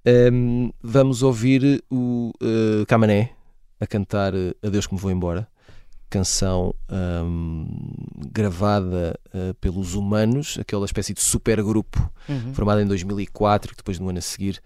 ehm, 0.06 0.70
vamos 0.82 1.24
ouvir 1.24 1.84
o 1.92 2.32
eh, 2.42 2.86
Camané 2.88 3.32
a 3.80 3.88
cantar 3.88 4.34
Adeus 4.64 4.86
que 4.88 4.94
me 4.94 5.00
vou 5.00 5.12
embora. 5.12 5.48
Canção 6.10 6.74
ehm, 6.90 7.66
gravada 8.32 9.20
eh, 9.34 9.54
pelos 9.60 9.94
Humanos, 9.94 10.58
aquela 10.60 10.86
espécie 10.86 11.14
de 11.14 11.22
supergrupo 11.22 12.10
Uhum. 12.30 12.54
formado 12.54 12.82
em 12.82 12.86
2004, 12.86 13.72
que 13.72 13.78
depois 13.78 14.00
no 14.00 14.10
ano 14.10 14.20
a 14.20 14.22
seguir 14.22 14.62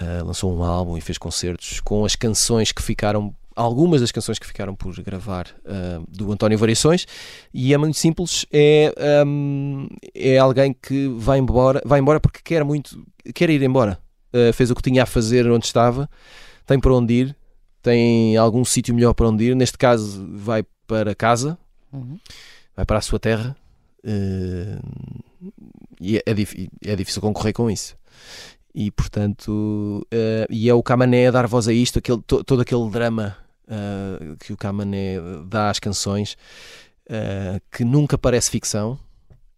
ah, 0.00 0.22
lançou 0.24 0.56
um 0.56 0.62
álbum 0.62 0.96
e 0.96 1.00
fez 1.00 1.18
concertos 1.18 1.80
com 1.80 2.04
as 2.04 2.14
canções 2.14 2.70
que 2.70 2.82
ficaram, 2.82 3.34
algumas 3.56 4.00
das 4.02 4.12
canções 4.12 4.38
que 4.38 4.46
ficaram 4.46 4.74
por 4.74 4.94
gravar 5.02 5.46
ah, 5.64 6.00
do 6.08 6.30
António 6.30 6.56
Variações, 6.58 7.06
e 7.52 7.72
é 7.74 7.78
muito 7.78 7.96
simples, 7.96 8.44
é, 8.52 8.92
ahm, 8.98 9.86
é 10.14 10.38
alguém 10.38 10.72
que 10.74 11.08
vai 11.16 11.38
embora, 11.38 11.80
vai 11.84 11.98
embora 11.98 12.20
porque 12.20 12.40
quer 12.44 12.62
muito, 12.64 13.04
quer 13.34 13.50
ir 13.50 13.62
embora. 13.62 13.98
Ah, 14.32 14.52
fez 14.52 14.70
o 14.70 14.74
que 14.74 14.82
tinha 14.82 15.02
a 15.02 15.06
fazer 15.06 15.50
onde 15.50 15.66
estava, 15.66 16.08
tem 16.66 16.78
para 16.78 16.92
onde 16.92 17.14
ir, 17.14 17.36
tem 17.90 18.36
algum 18.36 18.64
sítio 18.64 18.92
melhor 18.92 19.14
para 19.14 19.28
onde 19.28 19.44
ir, 19.44 19.54
neste 19.54 19.78
caso 19.78 20.26
vai 20.34 20.64
para 20.88 21.14
casa, 21.14 21.56
Uhum. 21.92 22.18
vai 22.74 22.84
para 22.84 22.98
a 22.98 23.00
sua 23.00 23.18
terra 23.20 23.56
eh, 24.02 24.78
e 26.00 26.16
é, 26.18 26.22
é 26.26 26.92
é 26.92 26.96
difícil 26.96 27.22
concorrer 27.22 27.52
com 27.54 27.70
isso. 27.70 27.96
E 28.74 28.90
portanto, 28.90 30.04
eh, 30.10 30.46
e 30.50 30.68
é 30.68 30.74
o 30.74 30.82
Camané 30.82 31.28
a 31.28 31.30
dar 31.30 31.46
voz 31.46 31.68
a 31.68 31.72
isto, 31.72 32.00
aquele, 32.00 32.20
to- 32.22 32.42
todo 32.42 32.60
aquele 32.62 32.90
drama 32.90 33.36
eh, 33.68 34.34
que 34.40 34.52
o 34.52 34.56
Camané 34.56 35.16
dá 35.46 35.70
às 35.70 35.78
canções, 35.78 36.36
que 37.70 37.84
nunca 37.84 38.18
parece 38.18 38.50
ficção 38.50 38.98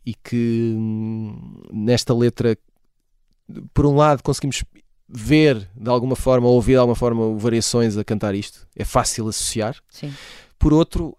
e 0.04 0.12
que 0.14 0.74
hum, 0.76 1.62
nesta 1.72 2.12
letra, 2.14 2.58
por 3.72 3.86
um 3.86 3.96
lado, 3.96 4.22
conseguimos 4.22 4.62
ver 5.08 5.68
de 5.74 5.88
alguma 5.88 6.14
forma, 6.14 6.46
ou 6.46 6.54
ouvir 6.54 6.72
de 6.72 6.78
alguma 6.78 6.96
forma, 6.96 7.36
variações 7.36 7.96
a 7.96 8.04
cantar 8.04 8.34
isto, 8.34 8.66
é 8.76 8.84
fácil 8.84 9.26
associar. 9.28 9.76
Sim, 9.88 10.12
Por 10.58 10.72
outro, 10.72 11.16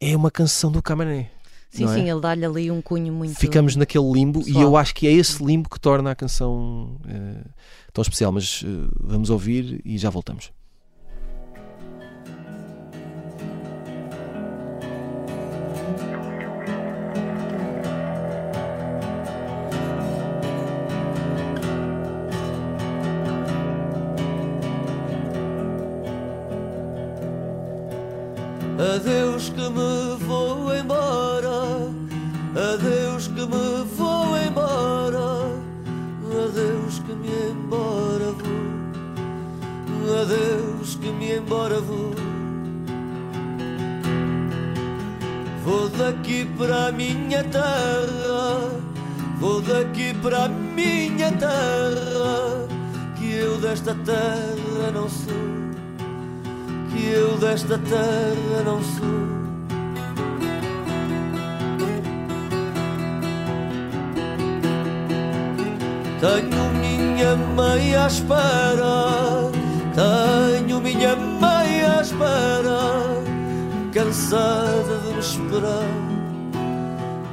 é 0.00 0.16
uma 0.16 0.30
canção 0.30 0.70
do 0.70 0.82
Camané. 0.82 1.30
sim, 1.70 1.84
é? 1.84 1.88
sim, 1.88 2.10
ele 2.10 2.20
dá-lhe 2.20 2.44
ali 2.44 2.70
um 2.70 2.80
cunho 2.80 3.12
muito. 3.12 3.38
Ficamos 3.38 3.76
naquele 3.76 4.10
limbo 4.10 4.40
e 4.40 4.44
pessoal. 4.44 4.64
eu 4.64 4.76
acho 4.76 4.94
que 4.94 5.06
é 5.06 5.12
esse 5.12 5.44
limbo 5.44 5.68
que 5.68 5.78
torna 5.78 6.10
a 6.10 6.14
canção 6.14 6.98
eh, 7.06 7.44
tão 7.92 8.02
especial. 8.02 8.32
Mas 8.32 8.62
eh, 8.64 8.88
vamos 9.00 9.30
ouvir 9.30 9.80
e 9.84 9.98
já 9.98 10.08
voltamos. 10.08 10.50
Adeus 28.94 29.48
que 29.48 29.68
me 29.68 30.16
vou 30.26 30.72
embora, 30.72 31.90
adeus 32.54 33.26
que 33.26 33.40
me 33.40 33.84
vou 33.96 34.38
embora, 34.38 35.50
adeus 36.46 37.00
que 37.00 37.12
me 37.12 37.50
embora 37.50 38.30
vou, 38.30 40.14
adeus 40.22 40.94
que 40.94 41.10
me 41.10 41.36
embora 41.36 41.80
vou. 41.80 42.14
Vou 45.64 45.88
daqui 45.88 46.46
para 46.56 46.86
a 46.86 46.92
minha 46.92 47.42
terra, 47.42 48.70
vou 49.40 49.60
daqui 49.62 50.14
para 50.22 50.44
a 50.44 50.48
minha 50.48 51.32
terra, 51.32 52.68
que 53.18 53.34
eu 53.34 53.58
desta 53.58 53.96
terra 53.96 54.92
não 54.94 55.08
sou 55.08 55.55
eu 57.08 57.38
desta 57.38 57.78
terra 57.78 58.62
não 58.64 58.82
sou. 58.82 59.36
Tenho 66.20 66.64
minha 66.80 67.36
mãe 67.36 67.94
à 67.94 68.06
espera, 68.06 69.50
tenho 69.94 70.80
minha 70.80 71.14
mãe 71.14 71.82
à 71.82 72.00
espera, 72.00 73.02
cansada 73.92 74.98
de 75.04 75.12
me 75.12 75.20
esperar, 75.20 75.88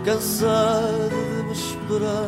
cansada 0.04 1.10
de 1.10 1.44
me 1.44 1.54
esperar. 1.54 2.28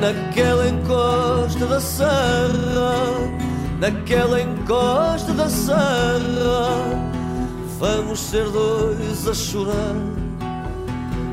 Naquela 0.00 0.68
encosta 0.68 1.66
da 1.66 1.80
serra, 1.80 3.37
naquela 3.78 4.40
encosta 4.40 5.32
da 5.32 5.48
serra, 5.48 6.68
vamos 7.78 8.18
ser 8.18 8.44
dois 8.50 9.28
a 9.28 9.34
chorar, 9.34 9.94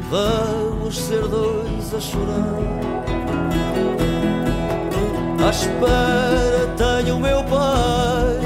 vamos 0.09 0.97
ser 0.97 1.27
dois 1.27 1.93
a 1.93 1.99
chorar. 1.99 2.85
À 5.43 5.49
espera 5.49 6.67
tenho 6.77 7.17
o 7.17 7.19
meu 7.19 7.43
pai, 7.43 8.39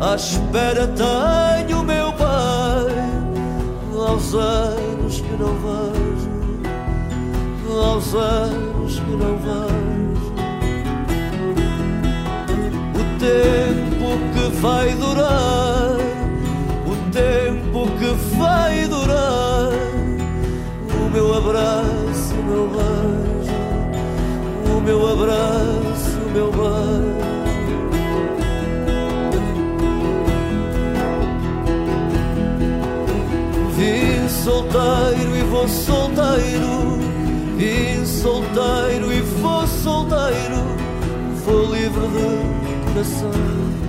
à 0.00 0.14
espera 0.14 0.86
tenho 0.88 1.80
o 1.80 1.84
meu 1.84 2.12
pai, 2.12 2.94
aos 4.08 4.34
anos 4.34 5.20
que 5.20 5.36
não 5.36 5.54
vejo, 5.64 6.30
aos 7.82 8.14
anos 8.14 9.00
que 9.00 9.10
não 9.10 9.36
vejo. 9.38 9.75
Vai 14.60 14.92
durar, 14.94 15.96
o 16.86 16.96
tempo 17.12 17.86
que 17.98 18.36
vai 18.36 18.86
durar, 18.88 19.70
o 20.94 21.10
meu 21.10 21.34
abraço, 21.34 22.34
o 22.34 22.42
meu 22.44 22.68
beijo, 22.68 23.54
o 24.76 24.80
meu 24.80 25.12
abraço, 25.12 26.18
o 26.26 26.30
meu 26.32 26.50
beijo. 26.52 27.16
Vim 33.76 34.28
solteiro 34.28 35.36
e 35.36 35.42
vou 35.50 35.68
solteiro, 35.68 36.98
vim 37.56 38.06
solteiro 38.06 39.12
e 39.12 39.20
vou 39.20 39.66
solteiro, 39.66 40.62
vou 41.44 41.66
livre 41.74 42.08
de 42.08 42.92
coração, 42.92 43.85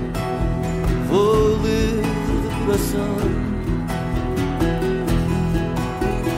vou 1.10 1.58
livre 1.64 2.02
de 2.42 2.50
coração. 2.66 3.18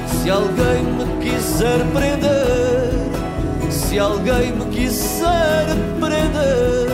Se 0.07 0.29
alguém 0.29 0.83
me 0.83 1.05
quiser 1.23 1.79
prender, 1.93 3.71
se 3.71 3.99
alguém 3.99 4.51
me 4.53 4.65
quiser 4.65 5.65
prender, 5.99 6.87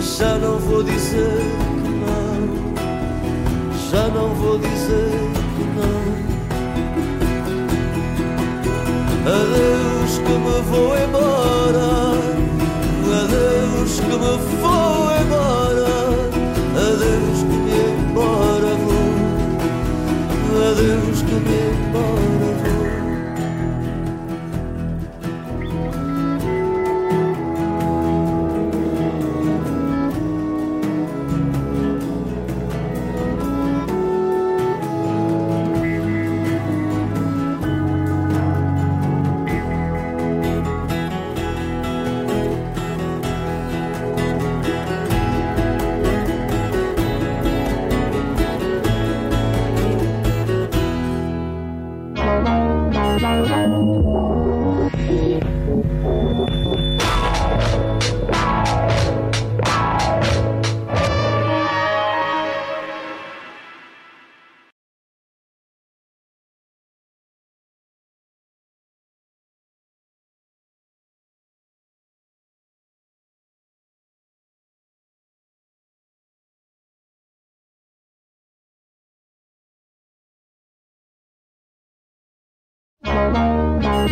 já 0.00 0.38
não 0.38 0.58
vou 0.58 0.82
dizer 0.82 1.40
que 1.82 1.90
não, 1.90 2.74
já 3.90 4.08
não 4.08 4.28
vou 4.34 4.58
dizer 4.58 5.10
que 5.56 5.64
não. 5.76 6.04
Adeus 9.26 9.63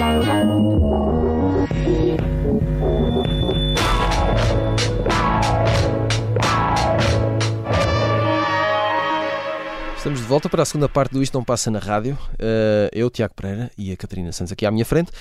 Thank 0.03 0.27
you. 1.87 2.62
Estamos 10.03 10.19
de 10.19 10.27
volta 10.27 10.49
para 10.49 10.65
a 10.65 10.67
segunda 10.67 10.89
parte 10.89 11.13
do 11.13 11.23
Isto 11.23 11.35
Não 11.35 11.45
Passa 11.45 11.71
na 11.71 11.79
Rádio. 11.79 12.19
Uh, 12.33 12.91
eu, 12.93 13.09
Tiago 13.09 13.35
Pereira 13.37 13.71
e 13.79 13.93
a 13.93 13.97
Catarina 13.97 14.33
Santos 14.33 14.51
aqui 14.53 14.67
à 14.67 14.71
minha 14.73 14.85
frente. 14.85 15.13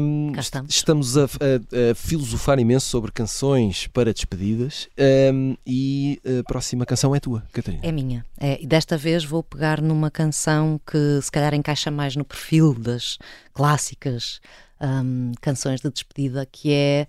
Um, 0.00 0.32
Cá 0.32 0.40
estamos. 0.40 0.74
estamos 0.74 1.18
a, 1.18 1.24
a- 1.24 1.90
a 1.90 1.94
filosofar 1.94 2.58
imenso 2.58 2.86
sobre 2.86 3.12
canções 3.12 3.86
para 3.88 4.14
despedidas. 4.14 4.88
Um, 5.34 5.54
e 5.66 6.18
a 6.24 6.42
próxima 6.44 6.86
canção 6.86 7.14
é 7.14 7.20
tua, 7.20 7.42
Catarina. 7.52 7.82
É 7.84 7.92
minha. 7.92 8.24
É, 8.40 8.58
e 8.62 8.66
desta 8.66 8.96
vez 8.96 9.22
vou 9.22 9.42
pegar 9.42 9.82
numa 9.82 10.10
canção 10.10 10.80
que 10.90 11.20
se 11.20 11.30
calhar 11.30 11.52
encaixa 11.52 11.90
mais 11.90 12.16
no 12.16 12.24
perfil 12.24 12.72
das 12.72 13.18
clássicas 13.52 14.40
hum, 14.80 15.32
canções 15.42 15.82
de 15.82 15.90
despedida, 15.90 16.46
que 16.50 16.72
é 16.72 17.06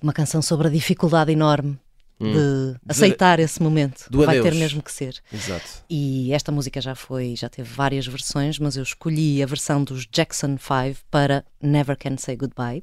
uma 0.00 0.12
canção 0.12 0.40
sobre 0.40 0.68
a 0.68 0.70
dificuldade 0.70 1.32
enorme 1.32 1.76
de 2.18 2.76
aceitar 2.88 3.38
esse 3.38 3.62
momento. 3.62 4.06
do 4.10 4.24
Vai 4.24 4.36
ter 4.36 4.48
adeus. 4.48 4.56
mesmo 4.56 4.82
que 4.82 4.92
ser. 4.92 5.20
Exato. 5.32 5.84
E 5.88 6.32
esta 6.32 6.50
música 6.50 6.80
já 6.80 6.94
foi, 6.94 7.34
já 7.36 7.48
teve 7.48 7.68
várias 7.68 8.06
versões, 8.06 8.58
mas 8.58 8.76
eu 8.76 8.82
escolhi 8.82 9.42
a 9.42 9.46
versão 9.46 9.84
dos 9.84 10.06
Jackson 10.06 10.56
5 10.58 11.00
para 11.10 11.44
Never 11.60 11.96
Can 11.96 12.16
Say 12.16 12.36
Goodbye. 12.36 12.82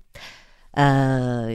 Ah, 0.76 1.46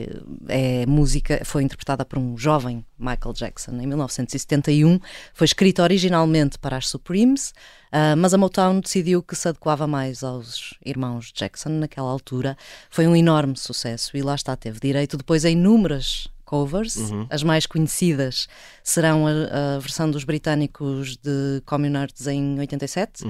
é 0.47 0.85
música, 0.85 1.41
foi 1.43 1.61
interpretada 1.63 2.05
por 2.05 2.17
um 2.17 2.37
jovem 2.37 2.85
Michael 2.97 3.33
Jackson 3.33 3.71
em 3.71 3.85
1971. 3.85 4.97
Foi 5.33 5.43
escrita 5.43 5.83
originalmente 5.83 6.57
para 6.57 6.77
as 6.77 6.87
Supremes, 6.87 7.53
ah, 7.91 8.15
mas 8.15 8.33
a 8.33 8.37
Motown 8.37 8.79
decidiu 8.79 9.21
que 9.21 9.35
se 9.35 9.49
adequava 9.49 9.85
mais 9.85 10.23
aos 10.23 10.73
irmãos 10.85 11.33
Jackson 11.33 11.69
naquela 11.69 12.09
altura. 12.09 12.57
Foi 12.89 13.07
um 13.07 13.15
enorme 13.15 13.57
sucesso 13.57 14.15
e 14.15 14.21
lá 14.21 14.35
está, 14.35 14.55
teve 14.55 14.79
direito 14.79 15.17
depois 15.17 15.43
a 15.43 15.49
inúmeras 15.49 16.29
covers. 16.49 16.97
As 17.29 17.43
mais 17.43 17.67
conhecidas 17.67 18.47
serão 18.83 19.27
a, 19.27 19.75
a 19.75 19.79
versão 19.79 20.09
dos 20.09 20.23
britânicos 20.23 21.15
de 21.17 21.61
Communards 21.65 22.25
em 22.25 22.57
87 22.57 23.23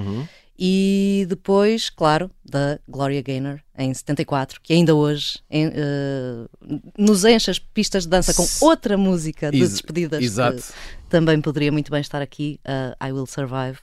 e 0.61 1.25
depois, 1.29 1.89
claro, 1.89 2.29
da 2.43 2.79
Gloria 2.87 3.21
Gaynor 3.21 3.59
em 3.77 3.93
74, 3.93 4.59
que 4.61 4.73
ainda 4.73 4.93
hoje 4.93 5.39
em, 5.49 5.67
eh, 5.67 6.45
nos 6.97 7.23
enche 7.23 7.49
as 7.49 7.57
pistas 7.57 8.03
de 8.03 8.09
dança 8.09 8.33
com 8.33 8.45
outra 8.65 8.97
música 8.97 9.51
de 9.51 9.57
Ex- 9.57 9.71
despedidas 9.71 10.21
exato. 10.21 10.61
também 11.09 11.39
poderia 11.39 11.71
muito 11.71 11.89
bem 11.89 12.01
estar 12.01 12.21
aqui, 12.21 12.59
uh, 12.65 13.05
I 13.05 13.11
Will 13.13 13.25
Survive. 13.25 13.79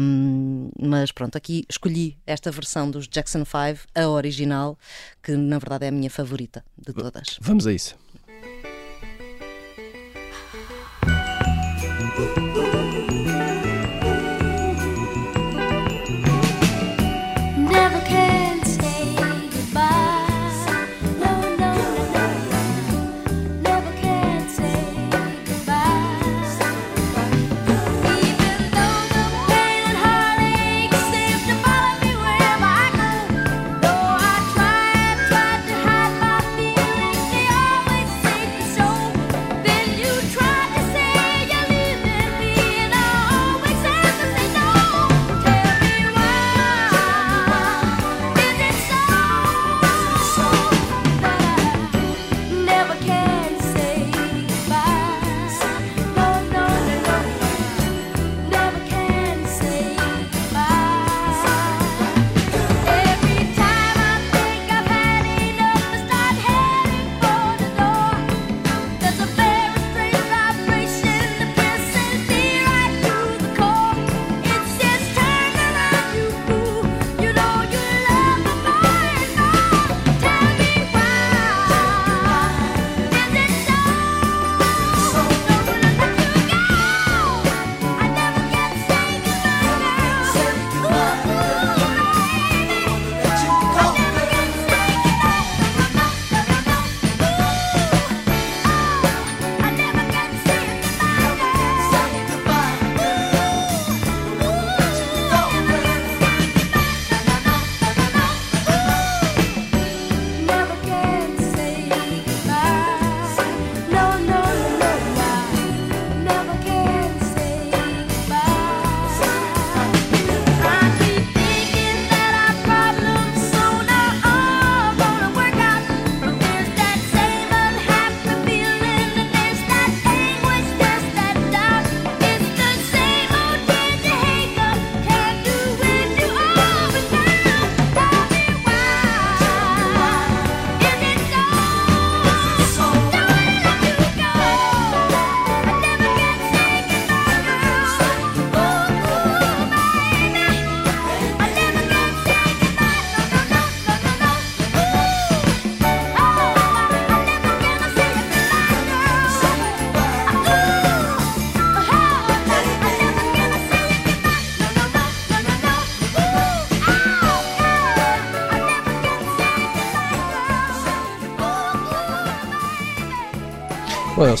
Um, 0.00 0.70
mas 0.80 1.10
pronto, 1.12 1.36
aqui 1.36 1.64
escolhi 1.68 2.16
esta 2.26 2.50
versão 2.50 2.90
dos 2.90 3.06
Jackson 3.08 3.44
5, 3.44 3.86
a 3.94 4.08
original, 4.08 4.78
que 5.22 5.32
na 5.36 5.58
verdade 5.58 5.84
é 5.84 5.88
a 5.88 5.92
minha 5.92 6.08
favorita 6.08 6.64
de 6.78 6.92
todas. 6.94 7.38
Vamos 7.40 7.66
a 7.66 7.72
isso. 7.72 7.94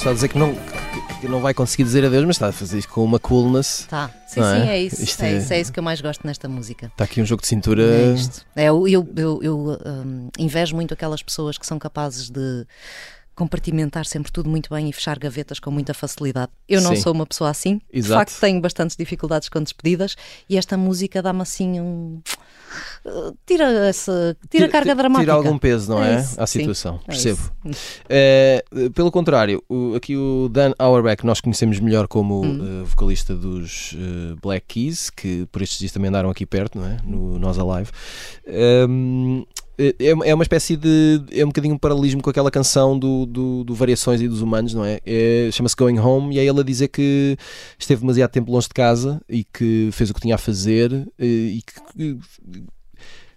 Está 0.04 0.10
a 0.10 0.14
dizer 0.14 0.28
que 0.28 0.38
não, 0.38 0.54
que- 0.54 1.20
que 1.20 1.28
não 1.28 1.40
vai 1.40 1.54
conseguir 1.54 1.84
dizer 1.84 2.04
adeus, 2.04 2.24
mas 2.26 2.36
está 2.36 2.48
a 2.48 2.52
fazer 2.52 2.78
isto 2.78 2.92
com 2.92 3.02
uma 3.02 3.18
coolness. 3.18 3.86
Tá, 3.88 4.10
sim, 4.26 4.40
Não 4.40 4.46
é? 4.54 4.60
sim, 4.60 4.68
é 4.68 4.82
isso. 4.82 5.02
Isto 5.02 5.22
é 5.22 5.32
é- 5.32 5.36
isso. 5.38 5.52
É 5.54 5.60
isso 5.60 5.72
que 5.72 5.78
eu 5.78 5.82
mais 5.82 6.00
gosto 6.02 6.26
nesta 6.26 6.46
música. 6.46 6.86
Está 6.88 7.04
aqui 7.04 7.22
um 7.22 7.24
jogo 7.24 7.40
de 7.40 7.48
cintura. 7.48 7.82
É 7.82 8.12
isto. 8.14 8.44
É, 8.54 8.64
eu 8.66 8.86
eu, 8.86 9.08
eu, 9.16 9.42
eu, 9.42 9.78
hum, 9.86 10.28
invejo 10.38 10.74
muito 10.76 10.92
aquelas 10.92 11.22
pessoas 11.22 11.56
que 11.56 11.66
são 11.66 11.78
capazes 11.78 12.28
de 12.28 12.66
compartimentar 13.34 14.04
sempre 14.04 14.30
tudo 14.30 14.48
muito 14.48 14.68
bem 14.72 14.88
e 14.90 14.92
fechar 14.92 15.18
gavetas 15.18 15.58
com 15.58 15.70
muita 15.70 15.94
facilidade. 15.94 16.52
Eu 16.68 16.82
não 16.82 16.94
Sim. 16.94 17.00
sou 17.02 17.12
uma 17.14 17.24
pessoa 17.26 17.48
assim. 17.50 17.80
De 17.90 17.98
Exato. 18.00 18.30
facto, 18.30 18.40
tenho 18.40 18.60
bastantes 18.60 18.96
dificuldades 18.96 19.48
com 19.48 19.60
despedidas 19.62 20.16
e 20.48 20.56
esta 20.58 20.76
música 20.76 21.22
dá-me 21.22 21.40
assim 21.40 21.80
um. 21.80 22.20
Tira 23.46 23.64
essa 23.88 24.36
tira 24.50 24.66
a 24.66 24.68
carga 24.68 24.94
dramática. 24.94 25.24
Tira 25.32 25.34
algum 25.34 25.58
peso, 25.58 25.90
não 25.92 26.02
É 26.02 26.14
é? 26.16 26.20
isso, 26.20 26.40
À 26.40 26.46
sim, 26.46 26.60
situação, 26.60 27.00
é 27.04 27.06
percebo. 27.06 27.40
Eh, 28.08 28.64
pelo 28.94 29.10
contrário, 29.10 29.62
o- 29.68 29.94
aqui 29.94 30.16
o 30.16 30.48
Dan 30.50 30.72
Auerbach 30.78 31.24
nós 31.24 31.40
conhecemos 31.40 31.78
melhor 31.80 32.08
como 32.08 32.42
Hum. 32.44 32.80
eh, 32.82 32.84
vocalista 32.84 33.34
dos 33.34 33.94
eh, 33.96 34.34
Black 34.42 34.66
Keys, 34.68 35.10
que 35.10 35.46
por 35.52 35.60
estes 35.62 35.78
dias 35.78 35.92
também 35.92 36.08
andaram 36.08 36.30
aqui 36.30 36.46
perto, 36.46 36.78
não 36.78 36.86
é? 36.86 36.96
No 37.04 37.38
Nós 37.38 37.58
Alive. 37.58 37.90
Um, 38.46 39.44
é, 39.76 39.94
é 40.30 40.34
uma 40.34 40.44
espécie 40.44 40.76
de. 40.76 41.20
É 41.32 41.42
um 41.44 41.48
bocadinho 41.48 41.74
um 41.74 41.78
paralelismo 41.78 42.22
com 42.22 42.30
aquela 42.30 42.48
canção 42.50 42.96
do, 42.96 43.26
do, 43.26 43.64
do 43.64 43.74
Variações 43.74 44.20
e 44.20 44.28
dos 44.28 44.40
Humanos, 44.40 44.72
não 44.72 44.84
é? 44.84 45.00
É- 45.04 45.48
Chama-se 45.52 45.74
Going 45.74 45.98
Home 45.98 46.36
e 46.36 46.38
é 46.38 46.44
ele 46.44 46.60
a 46.60 46.62
dizer 46.62 46.86
que 46.88 47.36
esteve 47.76 48.00
demasiado 48.02 48.30
tempo 48.30 48.52
longe 48.52 48.68
de 48.68 48.74
casa 48.74 49.20
e 49.28 49.42
que 49.42 49.88
fez 49.92 50.10
o 50.10 50.14
que 50.14 50.20
tinha 50.20 50.36
a 50.36 50.38
fazer 50.38 51.06
e 51.18 51.60
que. 51.96 52.16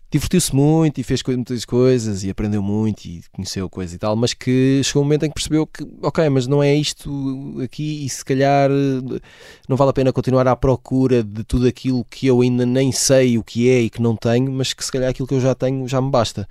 Divertiu-se 0.10 0.56
muito 0.56 1.00
e 1.00 1.04
fez 1.04 1.22
muitas 1.24 1.65
coisas 1.65 2.24
e 2.24 2.30
aprendeu 2.30 2.62
muito 2.62 3.06
e 3.06 3.22
conheceu 3.34 3.70
coisas 3.70 3.93
e 3.93 3.98
tal, 3.98 4.15
mas 4.15 4.34
que 4.34 4.82
chegou 4.84 5.02
um 5.02 5.06
momento 5.06 5.24
em 5.24 5.30
que 5.30 5.34
percebeu 5.34 5.67
que, 5.67 5.86
ok, 6.02 6.30
mas 6.30 6.48
não 6.48 6.63
é 6.63 6.74
isto 6.74 7.58
aqui 7.62 8.06
e 8.06 8.10
se 8.10 8.24
calhar 8.24 8.72
eh, 8.72 9.20
não 9.67 9.76
vale 9.76 9.89
a 9.89 9.93
pena 9.93 10.13
continuar 10.13 10.48
à 10.48 10.56
procura 10.56 11.22
de 11.22 11.43
tudo 11.43 11.67
aquilo 11.67 12.06
que 12.06 12.26
eu 12.28 12.41
ainda 12.41 12.65
nem 12.65 12.91
sei 12.91 13.38
o 13.38 13.43
que 13.43 13.70
é 13.70 13.82
e 13.82 13.89
que 13.89 14.02
não 14.02 14.15
tenho, 14.15 14.50
mas 14.50 14.74
que 14.74 14.84
se 14.84 14.91
calhar 14.91 15.10
aquilo 15.10 15.28
que 15.28 15.34
eu 15.34 15.41
já 15.41 15.54
tenho 15.54 15.86
já 15.88 16.02
me 16.02 16.10
basta. 16.10 16.48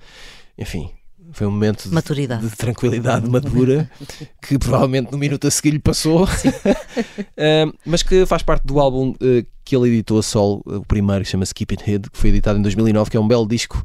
Enfim, 0.55 0.91
foi 1.31 1.45
um 1.47 1.51
momento 1.51 1.87
de, 1.89 1.93
Maturidade. 1.93 2.47
de 2.49 2.55
tranquilidade 2.55 3.29
madura 3.29 3.89
que 4.41 4.57
provavelmente 4.57 5.11
no 5.11 5.17
minuto 5.17 5.47
a 5.47 5.51
seguir 5.51 5.71
lhe 5.71 5.79
passou, 5.79 6.27
Ah, 7.37 7.71
mas 7.85 8.03
que 8.03 8.25
faz 8.25 8.43
parte 8.43 8.65
do 8.65 8.79
álbum 8.79 9.13
ah, 9.21 9.45
que 9.63 9.75
ele 9.75 9.89
editou 9.89 10.19
a 10.19 10.23
solo, 10.23 10.61
o 10.65 10.85
primeiro, 10.85 11.23
que 11.23 11.29
chama-se 11.29 11.53
Keep 11.53 11.73
It 11.75 11.91
Hid, 11.91 12.09
que 12.09 12.17
foi 12.17 12.29
editado 12.29 12.57
em 12.57 12.61
2009, 12.61 13.11
que 13.11 13.17
é 13.17 13.19
um 13.19 13.27
belo 13.27 13.47
disco 13.47 13.83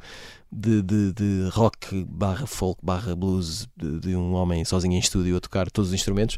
de, 0.54 0.82
de, 0.82 1.12
de 1.14 1.48
rock 1.50 2.04
barra 2.08 2.46
folk 2.46 2.78
barra 2.84 3.16
blues 3.16 3.66
de, 3.76 4.00
de 4.00 4.14
um 4.16 4.34
homem 4.34 4.64
sozinho 4.64 4.94
em 4.94 4.98
estúdio 4.98 5.36
a 5.36 5.40
tocar 5.40 5.70
todos 5.70 5.88
os 5.88 5.94
instrumentos. 5.94 6.36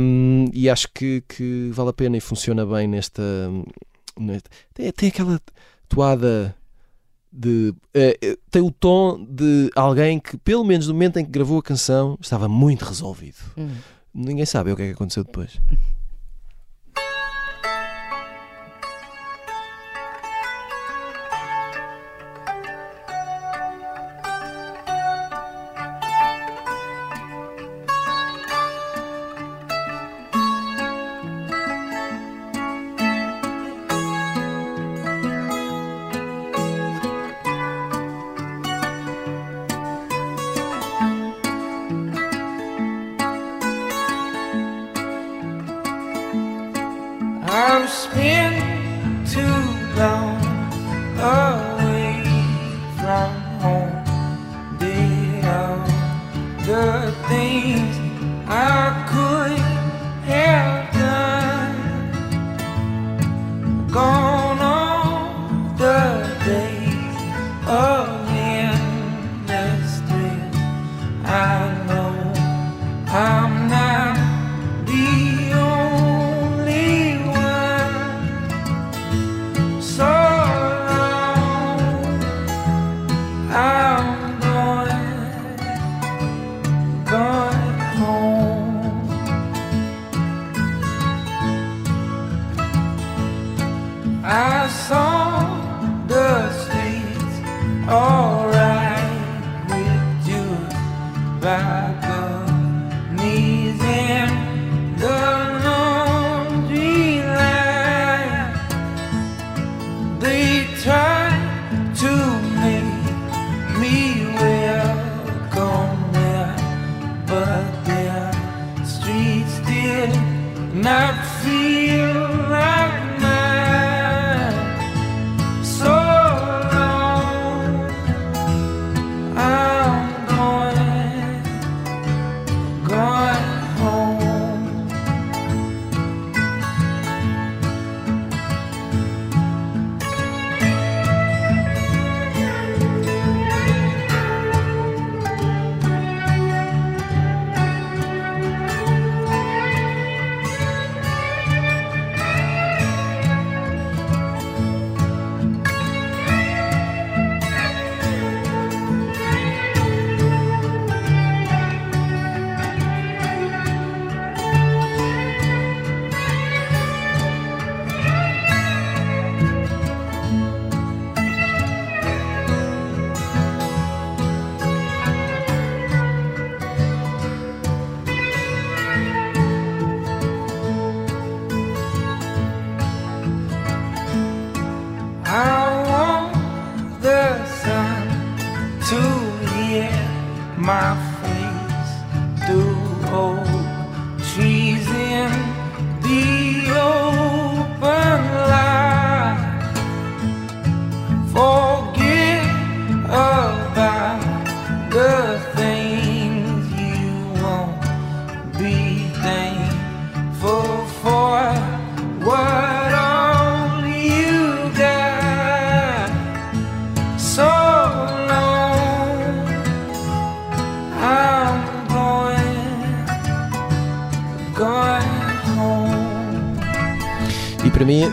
Um, 0.00 0.46
e 0.52 0.68
acho 0.68 0.88
que, 0.94 1.22
que 1.28 1.70
vale 1.72 1.90
a 1.90 1.92
pena 1.92 2.16
e 2.16 2.20
funciona 2.20 2.64
bem 2.64 2.88
nesta, 2.88 3.22
nesta- 4.18 4.48
tem, 4.74 4.90
tem 4.92 5.08
aquela 5.10 5.38
toada 5.88 6.54
de 7.32 7.74
eh, 7.94 8.36
tem 8.50 8.62
o 8.62 8.70
tom 8.70 9.24
de 9.28 9.70
alguém 9.76 10.18
que 10.18 10.36
pelo 10.38 10.64
menos 10.64 10.86
no 10.88 10.94
momento 10.94 11.18
em 11.18 11.24
que 11.24 11.30
gravou 11.30 11.58
a 11.58 11.62
canção 11.62 12.18
estava 12.20 12.48
muito 12.48 12.84
resolvido 12.84 13.36
Hum. 13.56 13.68
ninguém 14.14 14.46
sabe 14.46 14.72
o 14.72 14.76
que 14.76 14.82
é 14.82 14.86
que 14.86 14.92
aconteceu 14.94 15.24
depois 15.24 15.60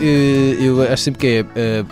eu 0.02 0.82
acho 0.84 1.04
sempre 1.04 1.20
que 1.20 1.28
é 1.28 1.46
eh, 1.56 1.86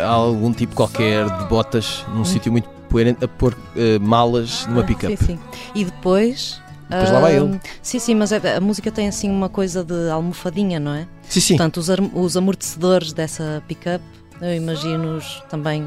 há 0.00 0.06
algum 0.08 0.52
tipo 0.52 0.74
qualquer 0.74 1.24
de 1.28 1.44
botas 1.46 2.04
num 2.14 2.24
sítio 2.24 2.50
muito 2.52 2.68
poeirente 2.88 3.24
a 3.24 3.28
pôr 3.28 3.56
eh, 3.76 3.98
malas 3.98 4.66
numa 4.66 4.80
Hum. 4.80 4.84
Ah, 4.84 4.86
pick-up. 4.86 5.16
Sim, 5.16 5.26
sim. 5.26 5.38
E 5.74 5.84
depois. 5.84 6.60
Depois 6.88 7.10
lá 7.10 7.18
vai 7.20 7.40
hum, 7.40 7.50
ele. 7.50 7.60
Sim, 7.82 7.98
sim, 7.98 8.14
mas 8.14 8.30
é- 8.30 8.56
a 8.56 8.60
música 8.60 8.92
tem 8.92 9.08
assim 9.08 9.28
uma 9.28 9.48
coisa 9.48 9.82
de 9.82 10.08
almofadinha, 10.08 10.78
não 10.78 10.94
é? 10.94 11.06
Sim, 11.28 11.40
sim. 11.40 11.56
Portanto, 11.56 11.78
os, 11.78 11.88
os 12.14 12.36
amortecedores 12.36 13.12
dessa 13.12 13.60
pick-up, 13.66 14.04
eu 14.40 14.54
imagino-os 14.54 15.42
também 15.48 15.84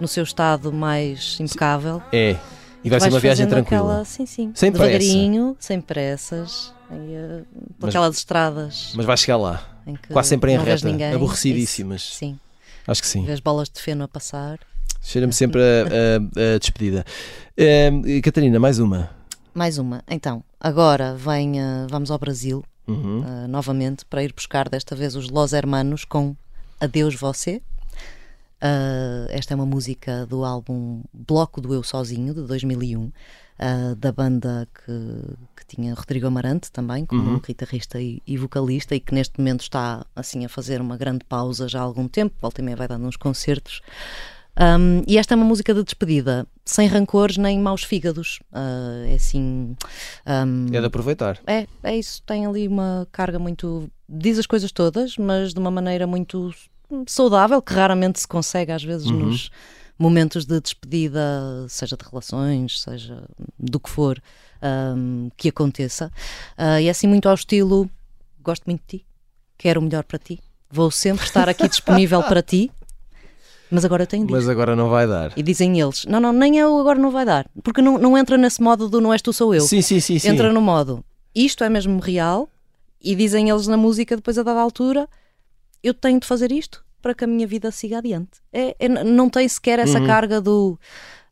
no 0.00 0.08
seu 0.08 0.24
estado 0.24 0.72
mais 0.72 1.36
impecável. 1.40 2.02
É. 2.12 2.34
E 2.82 2.90
vai 2.90 2.98
ser 2.98 3.10
uma 3.10 3.20
viagem 3.20 3.46
tranquila. 3.46 3.80
Aquela, 3.82 4.04
sim, 4.04 4.26
sim. 4.26 4.50
Sem 4.54 4.72
pressa. 4.72 4.86
devagarinho, 4.98 5.56
sem 5.60 5.80
pressas, 5.80 6.72
e, 6.90 7.14
eh, 7.14 7.42
por 7.78 7.86
Mas- 7.86 7.88
aquelas 7.90 8.16
estradas 8.16 8.92
Mas 8.96 9.06
vai 9.06 9.16
chegar 9.16 9.36
lá. 9.36 9.62
Em 9.90 9.96
que 9.96 10.08
Quase 10.12 10.28
sempre 10.30 10.52
em 10.52 10.58
reta. 10.58 10.86
ninguém. 10.88 11.12
Aborrecidíssimas. 11.12 12.02
Isso, 12.02 12.14
Sim, 12.16 12.38
Acho 12.86 13.00
que 13.02 13.06
sim. 13.08 13.24
vês 13.24 13.40
bolas 13.40 13.68
de 13.68 13.80
feno 13.80 14.04
a 14.04 14.08
passar. 14.08 14.58
Cheira-me 15.02 15.32
sempre 15.32 15.60
a, 15.60 15.64
a- 15.64 16.54
a 16.54 16.58
despedida. 16.58 17.04
Eh, 17.56 17.90
Catarina, 18.22 18.58
mais 18.58 18.78
uma. 18.78 19.10
Mais 19.54 19.78
uma. 19.78 20.02
Então, 20.08 20.42
agora 20.60 21.14
vem, 21.14 21.60
eh, 21.60 21.86
vamos 21.90 22.10
ao 22.10 22.18
Brasil 22.18 22.64
Uhum. 22.86 23.24
eh, 23.24 23.46
novamente 23.46 24.04
para 24.04 24.22
ir 24.22 24.32
buscar 24.32 24.68
desta 24.68 24.94
vez 24.96 25.14
os 25.16 25.28
Los 25.30 25.52
Hermanos 25.52 26.04
com 26.04 26.34
Adeus 26.80 27.14
Você. 27.14 27.62
Eh, 28.60 29.26
esta 29.30 29.54
é 29.54 29.56
uma 29.56 29.64
música 29.66 30.26
do 30.26 30.44
álbum 30.44 31.02
Bloco 31.14 31.60
do 31.60 31.72
Eu 31.72 31.82
Sozinho, 31.82 32.34
de 32.34 32.42
2001, 32.42 33.10
eh, 33.62 33.94
da 33.94 34.10
banda 34.10 34.66
que, 34.72 35.36
que 35.54 35.76
tinha 35.76 35.92
Rodrigo 35.92 36.26
Amarante 36.26 36.72
também, 36.72 37.04
como 37.04 37.38
guitarrista 37.40 38.00
e, 38.00 38.22
e 38.26 38.38
vocalista, 38.38 38.94
e 38.94 39.00
que 39.00 39.14
neste 39.14 39.38
momento 39.38 39.60
está 39.60 40.06
assim 40.16 40.46
a 40.46 40.48
fazer 40.48 40.80
uma 40.80 40.96
grande 40.96 41.26
pausa 41.26 41.68
já 41.68 41.78
há 41.78 41.82
algum 41.82 42.08
tempo, 42.08 42.34
volta 42.40 42.62
e 42.62 42.64
meia 42.64 42.74
vai 42.74 42.88
dando 42.88 43.06
uns 43.06 43.16
concertos. 43.16 43.82
Um, 44.58 45.02
e 45.06 45.18
esta 45.18 45.34
é 45.34 45.36
uma 45.36 45.44
música 45.44 45.74
de 45.74 45.84
despedida, 45.84 46.46
sem 46.64 46.88
rancores 46.88 47.36
nem 47.36 47.58
maus 47.58 47.84
fígados. 47.84 48.40
Uh, 48.50 49.06
é 49.06 49.14
assim. 49.16 49.76
um, 50.26 50.66
É 50.72 50.80
de 50.80 50.86
aproveitar. 50.86 51.38
é, 51.46 51.66
é 51.82 51.96
isso. 51.98 52.22
Tem 52.22 52.46
ali 52.46 52.66
uma 52.66 53.06
carga 53.12 53.38
muito. 53.38 53.90
Diz 54.08 54.38
as 54.38 54.46
coisas 54.46 54.72
todas, 54.72 55.18
mas 55.18 55.52
de 55.52 55.60
uma 55.60 55.70
maneira 55.70 56.06
muito 56.06 56.50
saudável, 57.06 57.60
que 57.60 57.74
raramente 57.74 58.20
se 58.20 58.26
consegue, 58.26 58.72
às 58.72 58.82
vezes, 58.82 59.10
nos 59.10 59.50
momentos 60.00 60.46
de 60.46 60.58
despedida, 60.60 61.20
seja 61.68 61.96
de 61.96 62.04
relações, 62.08 62.80
seja 62.80 63.22
do 63.58 63.78
que 63.78 63.90
for 63.90 64.20
um, 64.96 65.30
que 65.36 65.50
aconteça. 65.50 66.10
Ah, 66.56 66.80
e 66.80 66.86
é 66.86 66.90
assim 66.90 67.06
muito 67.06 67.28
ao 67.28 67.34
estilo: 67.34 67.88
gosto 68.42 68.64
muito 68.64 68.80
de 68.80 68.98
ti, 68.98 69.06
quero 69.58 69.80
o 69.80 69.82
melhor 69.82 70.04
para 70.04 70.18
ti, 70.18 70.40
vou 70.70 70.90
sempre 70.90 71.24
estar 71.26 71.48
aqui 71.48 71.66
disponível 71.68 72.22
para 72.22 72.42
ti, 72.42 72.70
mas 73.70 73.84
agora 73.84 74.04
eu 74.04 74.06
tenho 74.06 74.26
de 74.26 74.32
ir. 74.32 74.36
Mas 74.36 74.48
agora 74.48 74.74
não 74.74 74.88
vai 74.88 75.06
dar. 75.06 75.32
E 75.36 75.42
dizem 75.42 75.78
eles: 75.78 76.06
não, 76.06 76.18
não, 76.18 76.32
nem 76.32 76.56
eu 76.58 76.78
agora 76.78 76.98
não 76.98 77.10
vai 77.10 77.24
dar. 77.24 77.46
Porque 77.62 77.82
não, 77.82 77.98
não 77.98 78.16
entra 78.16 78.36
nesse 78.36 78.60
modo 78.62 78.88
do 78.88 79.00
não 79.00 79.12
és 79.12 79.22
tu, 79.22 79.32
sou 79.32 79.54
eu. 79.54 79.60
Sim, 79.60 79.82
sim, 79.82 80.00
sim. 80.00 80.18
sim. 80.18 80.28
Entra 80.28 80.52
no 80.52 80.60
modo 80.60 81.04
isto 81.34 81.62
é 81.62 81.68
mesmo 81.68 82.00
real. 82.00 82.48
E 83.02 83.14
dizem 83.14 83.48
eles 83.48 83.66
na 83.66 83.78
música, 83.78 84.14
depois 84.14 84.36
a 84.36 84.42
dada 84.42 84.60
altura, 84.60 85.08
eu 85.82 85.94
tenho 85.94 86.20
de 86.20 86.26
fazer 86.26 86.52
isto 86.52 86.84
para 87.00 87.14
que 87.14 87.24
a 87.24 87.26
minha 87.26 87.46
vida 87.46 87.70
siga 87.70 87.98
adiante. 87.98 88.40
É, 88.52 88.76
é- 88.78 88.88
não 88.88 89.28
tem 89.30 89.48
sequer 89.48 89.78
essa 89.78 90.00
carga 90.06 90.40
do 90.40 90.78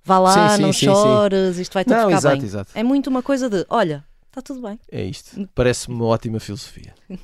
vá 0.05 0.19
lá, 0.19 0.43
Uhum. 0.45 0.49
Sim, 0.51 0.57
sim, 0.57 0.63
não 0.63 0.73
sim. 0.73 0.87
chores, 0.87 1.59
isto 1.59 1.73
vai 1.75 1.85
tudo 1.85 1.95
Não, 1.97 2.05
ficar 2.07 2.17
exato, 2.19 2.37
bem. 2.37 2.45
exato. 2.47 2.71
É 2.75 2.83
muito 2.83 3.09
uma 3.09 3.23
coisa 3.23 3.49
de 3.51 3.67
olha, 3.69 4.05
está 4.29 4.41
tudo 4.41 4.61
bem. 4.63 4.79
É 4.91 5.05
isto. 5.05 5.49
Parece-me 5.55 5.95
uma 5.97 6.07
ótima 6.07 6.41
filosofia. 6.41 6.95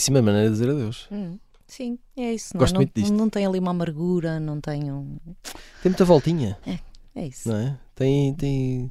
Belíssima 0.00 0.22
maneira 0.22 0.46
de 0.46 0.52
dizer 0.52 0.70
adeus. 0.70 1.06
Hum. 1.12 1.38
Sim, 1.66 1.98
é 2.16 2.32
isso. 2.32 2.56
É? 2.56 2.58
Gosto 2.58 2.72
não, 2.72 2.80
muito 2.80 2.92
disto. 2.94 3.12
não 3.12 3.28
tem 3.28 3.44
ali 3.44 3.58
uma 3.58 3.70
amargura, 3.70 4.40
não 4.40 4.58
tem 4.58 4.90
um. 4.90 5.18
Tem 5.82 5.90
muita 5.90 6.06
voltinha, 6.06 6.56
É 7.14 7.26
isso. 7.26 7.48
não 7.48 7.56
é? 7.56 7.78
Tem, 7.94 8.34
tem, 8.34 8.90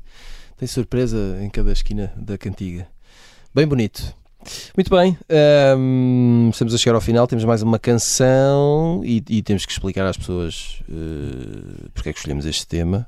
tem 0.55 0.67
surpresa 0.67 1.17
em 1.41 1.49
cada 1.49 1.71
esquina 1.71 2.13
da 2.15 2.37
cantiga. 2.37 2.87
Bem 3.53 3.67
bonito. 3.67 4.15
Muito 4.77 4.89
bem, 4.89 5.17
hum, 5.77 6.49
estamos 6.53 6.73
a 6.73 6.77
chegar 6.77 6.95
ao 6.95 7.01
final. 7.01 7.27
Temos 7.27 7.43
mais 7.43 7.61
uma 7.63 7.79
canção 7.79 9.01
e, 9.03 9.21
e 9.27 9.41
temos 9.41 9.65
que 9.65 9.71
explicar 9.71 10.05
às 10.05 10.15
pessoas 10.15 10.81
eh, 10.89 11.89
porque 11.93 12.09
é 12.09 12.13
que 12.13 12.19
escolhemos 12.19 12.45
este 12.45 12.65
tema. 12.65 13.05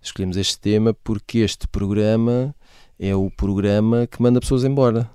Escolhemos 0.00 0.36
este 0.36 0.58
tema 0.60 0.94
porque 0.94 1.38
este 1.38 1.66
programa 1.66 2.54
é 3.02 3.16
o 3.16 3.30
programa 3.30 4.06
que 4.06 4.20
manda 4.20 4.40
pessoas 4.40 4.62
embora. 4.62 5.10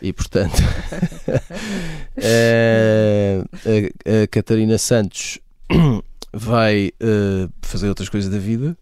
E 0.00 0.12
portanto, 0.12 0.54
eh, 2.16 3.42
a, 3.66 4.22
a 4.22 4.26
Catarina 4.28 4.78
Santos 4.78 5.40
vai 6.32 6.92
eh, 7.00 7.48
fazer 7.60 7.88
outras 7.88 8.08
coisas 8.08 8.30
da 8.30 8.38
vida 8.38 8.76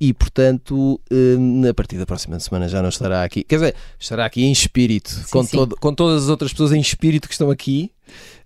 e 0.00 0.12
portanto 0.14 0.98
eh, 1.10 1.68
a 1.68 1.74
partir 1.74 1.98
da 1.98 2.06
próxima 2.06 2.40
semana 2.40 2.68
já 2.68 2.82
não 2.82 2.88
estará 2.88 3.22
aqui 3.22 3.44
quer 3.44 3.56
dizer, 3.56 3.74
estará 3.98 4.24
aqui 4.24 4.44
em 4.44 4.50
espírito 4.52 5.24
com, 5.30 5.44
sim. 5.44 5.56
todo- 5.56 5.76
com 5.76 5.94
todas 5.94 6.24
as 6.24 6.28
outras 6.28 6.52
pessoas 6.52 6.72
em 6.72 6.80
espírito 6.80 7.28
que 7.28 7.34
estão 7.34 7.50
aqui 7.50 7.92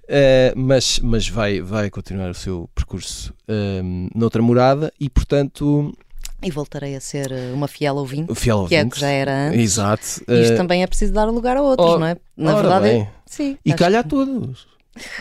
eh, 0.09 0.53
mas, 0.57 0.99
mas 1.01 1.29
vai, 1.29 1.61
vai 1.61 1.91
continuar 1.91 2.31
o 2.31 2.35
seu 2.35 2.69
percurso 2.75 3.33
eh, 3.47 3.81
noutra 4.15 4.43
morada 4.43 4.93
e 5.01 5.09
portanto 5.09 5.97
E 6.43 6.51
voltarei 6.51 6.95
a 6.95 7.01
ser 7.01 7.33
eh, 7.33 7.51
uma 7.53 7.67
fiel 7.67 7.97
ouvinte, 7.97 8.33
fiel 8.35 8.67
que 8.69 8.75
é 8.77 8.79
o 8.79 8.83
ouvinte 8.83 8.95
que 8.95 9.01
já 9.01 9.09
era 9.09 9.49
antes. 9.49 9.61
exato 9.61 10.05
Isto 10.07 10.25
eh, 10.33 10.57
também 10.57 10.83
é 10.83 10.87
preciso 10.87 11.13
dar 11.13 11.25
lugar 11.27 11.57
a 11.57 11.63
outros, 11.63 11.89
ora- 11.91 11.99
não 12.01 12.07
é? 12.07 12.17
Na 12.37 12.55
verdade, 12.55 12.85
bem. 12.89 13.01
é, 13.03 13.09
sim. 13.27 13.59
E 13.65 13.73
calha 13.75 14.01
a 14.01 14.03
que- 14.05 14.09
todos. 14.11 14.67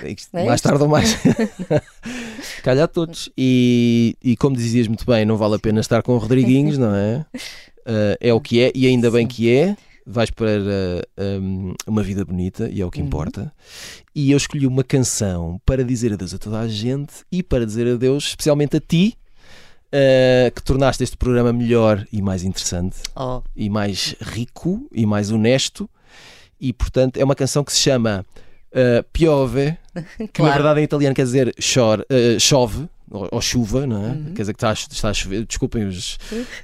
Isto, 0.06 0.36
É 0.38 0.46
mais 0.46 0.62
tarde 0.62 0.82
ou 0.84 0.90
mais. 0.90 1.18
calha 2.64 2.84
a 2.86 2.88
todos. 2.88 3.30
E, 3.38 4.16
e 4.24 4.36
como 4.38 4.56
dizias 4.56 4.88
muito 4.88 5.06
bem, 5.06 5.26
não 5.26 5.38
vale 5.38 5.56
a 5.56 5.60
pena 5.60 5.80
estar 5.80 6.02
com 6.02 6.14
o 6.14 6.18
Rodriguinhos, 6.18 6.78
não 6.78 6.94
é? 6.96 7.26
Ah, 7.86 8.18
é 8.22 8.34
o 8.34 8.42
que 8.42 8.60
é, 8.62 8.72
e 8.76 8.88
ainda 8.88 9.10
bem 9.12 9.24
Sim. 9.24 9.28
que 9.28 9.52
é. 9.54 9.76
Vais 10.10 10.32
para 10.32 10.50
ah, 11.18 11.22
uma 11.86 12.02
vida 12.02 12.24
bonita, 12.24 12.70
e 12.72 12.80
é 12.80 12.86
o 12.86 12.90
que 12.90 13.02
Uhum. 13.02 13.08
importa. 13.08 13.52
E 14.16 14.32
eu 14.32 14.38
escolhi 14.38 14.66
uma 14.66 14.84
canção 14.84 15.60
para 15.66 15.84
dizer 15.84 16.14
adeus 16.14 16.34
a 16.34 16.38
toda 16.38 16.60
a 16.60 16.68
gente 16.68 17.14
e 17.32 17.44
para 17.44 17.66
dizer 17.66 17.88
adeus 17.94 18.28
especialmente 18.28 18.78
a 18.78 18.80
ti. 18.80 19.16
Ah, 19.92 20.52
que 20.52 20.62
tornaste 20.62 21.04
este 21.04 21.16
programa 21.16 21.54
melhor 21.54 22.06
e 22.12 22.22
mais 22.22 22.44
interessante 22.44 22.98
Oh, 23.16 23.42
e 23.56 23.70
mais 23.70 24.16
rico 24.22 24.88
e 24.92 25.06
mais 25.06 25.32
honesto. 25.32 25.90
E 26.60 26.74
portanto 26.74 27.18
é 27.18 27.24
uma 27.24 27.36
canção 27.36 27.64
que 27.64 27.72
se 27.72 27.80
chama 27.80 28.26
uh, 28.72 29.04
Piove, 29.14 29.78
que 30.34 30.42
na 30.42 30.52
verdade 30.52 30.82
em 30.82 30.84
italiano 30.84 31.16
quer 31.16 31.24
dizer 31.24 31.50
uh, 31.50 32.40
chove. 32.40 32.88
Ou, 33.10 33.30
ou 33.32 33.42
chuva, 33.42 33.88
não 33.88 34.06
é? 34.06 34.10
Uhum. 34.10 34.34
Quer 34.34 34.42
dizer 34.42 34.54
que 34.54 34.58
está 34.58 34.74
está 34.74 35.10
a 35.10 35.14
chover. 35.14 35.46
Desculpem 35.46 35.86
os 35.86 36.18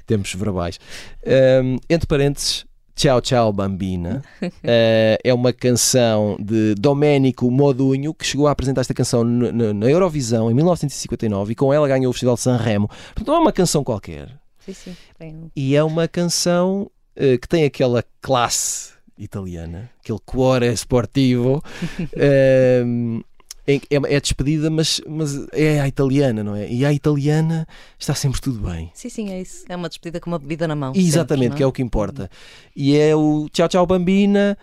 tempos 0.06 0.34
verbais. 0.34 0.78
Um, 1.26 1.78
entre 1.88 2.06
parênteses, 2.06 2.66
Tchau 2.94 3.20
Tchau 3.20 3.52
Bambina. 3.52 4.22
Uh, 4.42 4.50
é 5.24 5.34
uma 5.34 5.52
canção 5.52 6.36
de 6.40 6.74
Domenico 6.76 7.50
Modugno 7.50 8.14
que 8.14 8.24
chegou 8.24 8.46
a 8.46 8.52
apresentar 8.52 8.82
esta 8.82 8.94
canção 8.94 9.24
na 9.24 9.90
Eurovisão 9.90 10.50
em 10.50 10.54
1959 10.54 11.52
e 11.52 11.54
com 11.56 11.72
ela 11.72 11.88
ganhou 11.88 12.10
o 12.10 12.12
Festival 12.12 12.36
de 12.36 12.42
Sanremo. 12.42 12.88
Portanto, 12.88 13.26
não 13.28 13.34
é 13.36 13.38
uma 13.40 13.52
canção 13.52 13.82
qualquer. 13.82 14.28
Sim, 14.64 14.72
sim. 14.72 14.96
Um- 15.20 15.50
E 15.56 15.74
é 15.76 15.82
uma 15.82 16.06
canção 16.08 16.90
eh, 17.16 17.36
que 17.36 17.48
tem 17.48 17.64
aquela 17.64 18.02
classe 18.22 18.92
italiana, 19.18 19.90
aquele 20.02 20.18
cuore 20.24 20.72
sportivo. 20.72 21.62
ehm, 22.16 23.20
em- 23.20 23.24
é, 23.66 23.80
é 23.90 24.20
despedida, 24.20 24.68
mas, 24.70 25.00
mas 25.08 25.46
é 25.52 25.80
a 25.80 25.88
italiana, 25.88 26.44
não 26.44 26.54
é? 26.54 26.70
E 26.70 26.84
a 26.84 26.92
italiana 26.92 27.66
está 27.98 28.14
sempre 28.14 28.40
tudo 28.40 28.60
bem. 28.68 28.90
Sim, 28.94 29.08
sim, 29.08 29.30
é 29.30 29.40
isso. 29.40 29.64
É 29.68 29.74
uma 29.76 29.88
despedida 29.88 30.20
com 30.20 30.30
uma 30.30 30.38
bebida 30.38 30.68
na 30.68 30.74
mão. 30.76 30.92
Exatamente, 30.94 31.44
sempre, 31.44 31.56
que 31.56 31.62
é 31.62 31.66
não 31.66 31.70
o 31.70 31.72
que 31.72 31.82
importa. 31.82 32.30
E 32.76 32.96
é 32.96 33.14
o 33.16 33.48
tchau, 33.50 33.68
tchau, 33.68 33.86
bambina. 33.86 34.56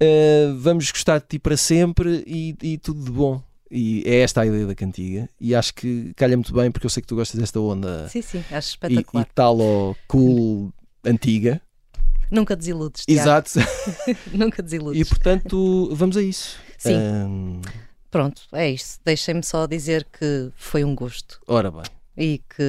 eh, 0.00 0.52
vamos 0.58 0.90
gostar 0.90 1.18
de 1.18 1.26
ti 1.28 1.38
para 1.38 1.56
sempre 1.56 2.24
e, 2.26 2.56
e 2.62 2.78
tudo 2.78 3.04
de 3.04 3.10
bom. 3.10 3.42
E 3.70 4.02
é 4.06 4.20
esta 4.20 4.40
a 4.40 4.46
ideia 4.46 4.66
da 4.66 4.74
cantiga. 4.74 5.28
E 5.40 5.54
acho 5.54 5.74
que 5.74 6.12
calha 6.16 6.36
muito 6.36 6.52
bem, 6.54 6.70
porque 6.70 6.86
eu 6.86 6.90
sei 6.90 7.00
que 7.02 7.06
tu 7.06 7.16
gostas 7.16 7.38
desta 7.38 7.60
onda 7.60 8.08
Sim, 8.08 8.22
sim, 8.22 8.38
acho 8.50 8.78
e, 8.88 8.94
e 8.94 9.00
espetacular. 9.00 9.26
tal 9.34 9.58
cool 10.08 10.72
antiga. 11.04 11.60
Nunca 12.30 12.56
desiludes. 12.56 13.04
Exato. 13.06 13.50
Nunca 14.32 14.62
desiludes. 14.62 15.00
E 15.00 15.04
portanto, 15.04 15.90
vamos 15.94 16.16
a 16.16 16.22
isso. 16.22 16.58
Sim. 16.76 17.60
Pronto, 18.10 18.42
é 18.52 18.70
isto. 18.70 19.00
Deixem-me 19.04 19.42
só 19.42 19.66
dizer 19.66 20.06
que 20.18 20.50
foi 20.56 20.82
um 20.84 20.94
gosto 20.94 21.40
ora 21.46 21.70
bem. 21.70 21.82
e 22.16 22.40
que 22.56 22.62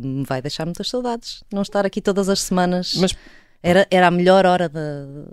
me 0.00 0.24
vai 0.24 0.42
deixar 0.42 0.64
muitas 0.64 0.88
saudades. 0.88 1.42
Não 1.52 1.62
estar 1.62 1.86
aqui 1.86 2.00
todas 2.00 2.28
as 2.28 2.40
semanas. 2.40 2.94
Mas 2.96 3.14
Era, 3.62 3.86
era 3.90 4.06
a 4.06 4.10
melhor 4.10 4.44
hora 4.46 4.68
da. 4.68 4.80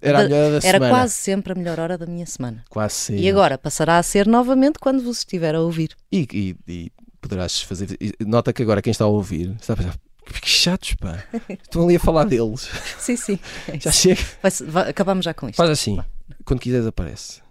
era 0.02 0.20
a 0.20 0.22
da- 0.24 0.30
melhor 0.30 0.60
da 0.62 0.68
era 0.68 0.80
quase 0.80 1.14
sempre 1.14 1.54
a 1.54 1.56
melhor 1.56 1.80
hora 1.80 1.98
da 1.98 2.06
minha 2.06 2.26
semana. 2.26 2.64
Quase 2.70 2.96
sim. 2.96 3.16
E 3.18 3.30
agora 3.30 3.58
passará 3.58 3.98
a 3.98 4.04
ser 4.04 4.26
novamente 4.28 4.80
quando 4.80 5.04
vos 5.04 5.20
estiver 5.20 5.54
a 5.56 5.62
ouvir. 5.62 5.96
E, 6.12 6.28
e- 6.34 6.56
e 6.68 6.92
poderás 7.22 7.62
fazer. 7.62 7.96
Nota 8.26 8.52
que 8.54 8.64
agora 8.64 8.82
quem 8.82 8.92
está 8.92 9.04
a 9.06 9.08
ouvir 9.08 9.56
está 9.60 9.74
a 9.74 9.78
pensar. 9.78 9.96
Que 10.42 10.50
chatos, 10.50 10.94
pá. 10.96 11.22
Estão 11.62 11.84
ali 11.84 11.98
a 11.98 12.00
falar 12.00 12.24
deles. 12.24 12.70
Sim, 12.98 13.18
sim. 13.18 13.40
é 13.68 13.78
Já 13.78 13.90
isso. 13.90 14.00
chega. 14.02 14.22
Vai- 14.42 14.52
vai- 14.68 14.90
acabamos 14.90 15.26
já 15.26 15.34
com 15.34 15.48
isto. 15.50 15.58
Faz 15.58 15.70
assim. 15.70 16.00
Quando 16.46 16.60
quiseres, 16.62 16.88
aparece. 16.88 17.43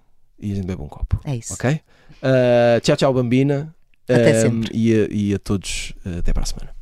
E 0.42 0.52
a 0.52 0.54
gente 0.56 0.66
bebe 0.66 0.82
um 0.82 0.88
copo. 0.88 1.20
É 1.24 1.36
isso. 1.36 1.54
Ok? 1.54 1.80
Ah, 2.22 2.80
tchau, 2.82 2.96
tchau, 2.96 3.14
Bambina. 3.14 3.74
Até 4.04 4.30
Ahm, 4.32 4.40
sempre. 4.40 4.70
E 4.76 4.92
a, 4.92 5.08
e 5.10 5.34
a 5.34 5.38
todos, 5.38 5.94
ah, 6.04 6.18
até 6.18 6.32
para 6.32 6.42
a 6.42 6.46
semana. 6.46 6.72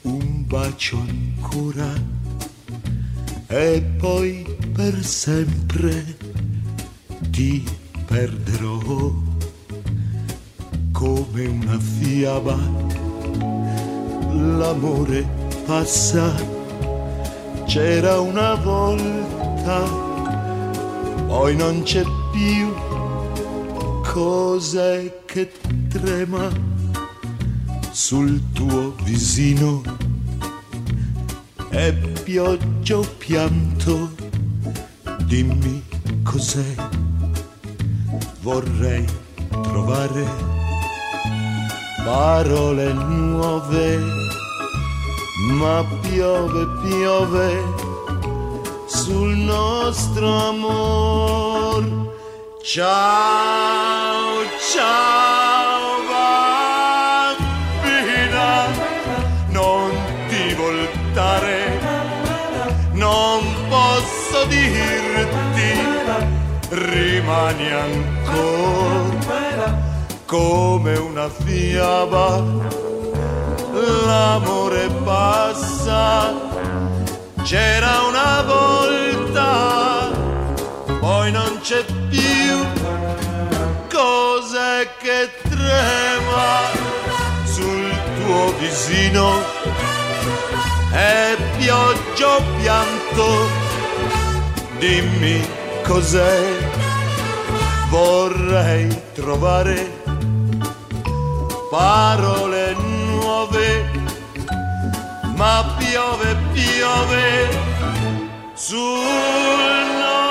un 0.04 0.44
bacio 0.48 0.98
ancora 1.00 1.94
e 3.50 3.82
poi 4.00 4.46
per 4.74 5.04
sempre 5.04 6.16
ti 7.32 7.62
perderò 8.08 9.12
come 11.02 11.48
una 11.48 11.80
fiaba. 11.80 12.56
L'amore 14.34 15.26
passa, 15.66 16.32
c'era 17.66 18.20
una 18.20 18.54
volta 18.54 20.10
poi 21.26 21.56
non 21.56 21.82
c'è 21.82 22.04
più. 22.32 22.72
Cos'è 24.14 25.24
che 25.26 25.52
trema 25.88 26.50
sul 27.90 28.52
tuo 28.52 28.94
visino? 29.04 29.82
È 31.70 31.94
pioggia 32.24 33.00
pianto? 33.18 34.12
Dimmi 35.24 35.82
cos'è. 36.22 36.76
Vorrei 38.42 39.06
trovare 39.50 40.61
parole 42.04 42.94
nuove 42.94 44.00
ma 45.58 45.86
piove 46.02 46.68
piove 46.82 47.64
sul 48.86 49.36
nostro 49.36 50.50
amor. 50.50 52.10
Ciao, 52.62 54.44
ciao 54.72 55.92
bambina, 57.82 58.68
non 59.50 59.90
ti 60.30 60.54
voltare, 60.54 61.80
non 62.94 63.42
posso 63.70 64.46
dirti, 64.46 65.72
rimani 66.70 67.72
ancora 67.72 69.01
come 70.32 70.96
una 70.96 71.30
fiaba, 71.30 72.42
l'amore 74.06 74.88
passa 75.04 76.34
c'era 77.44 78.04
una 78.08 78.42
volta, 78.44 80.10
poi 81.02 81.34
non 81.34 81.60
c'è 81.62 81.84
più. 82.08 82.66
Cos'è 83.92 84.88
che 85.02 85.32
trema 85.50 86.62
sul 87.44 87.92
tuo 88.24 88.54
visino? 88.58 89.44
È 90.94 91.36
pioggia 91.58 92.36
o 92.38 92.42
pianto? 92.58 93.50
Dimmi 94.80 95.46
cos'è. 95.84 96.70
Vorrei 97.90 98.88
trovare 99.14 100.00
parole 101.72 102.76
nuove, 102.76 103.90
ma 105.38 105.64
piove, 105.78 106.36
piove 106.52 107.48
sul 108.56 109.00
nostro. 109.98 110.31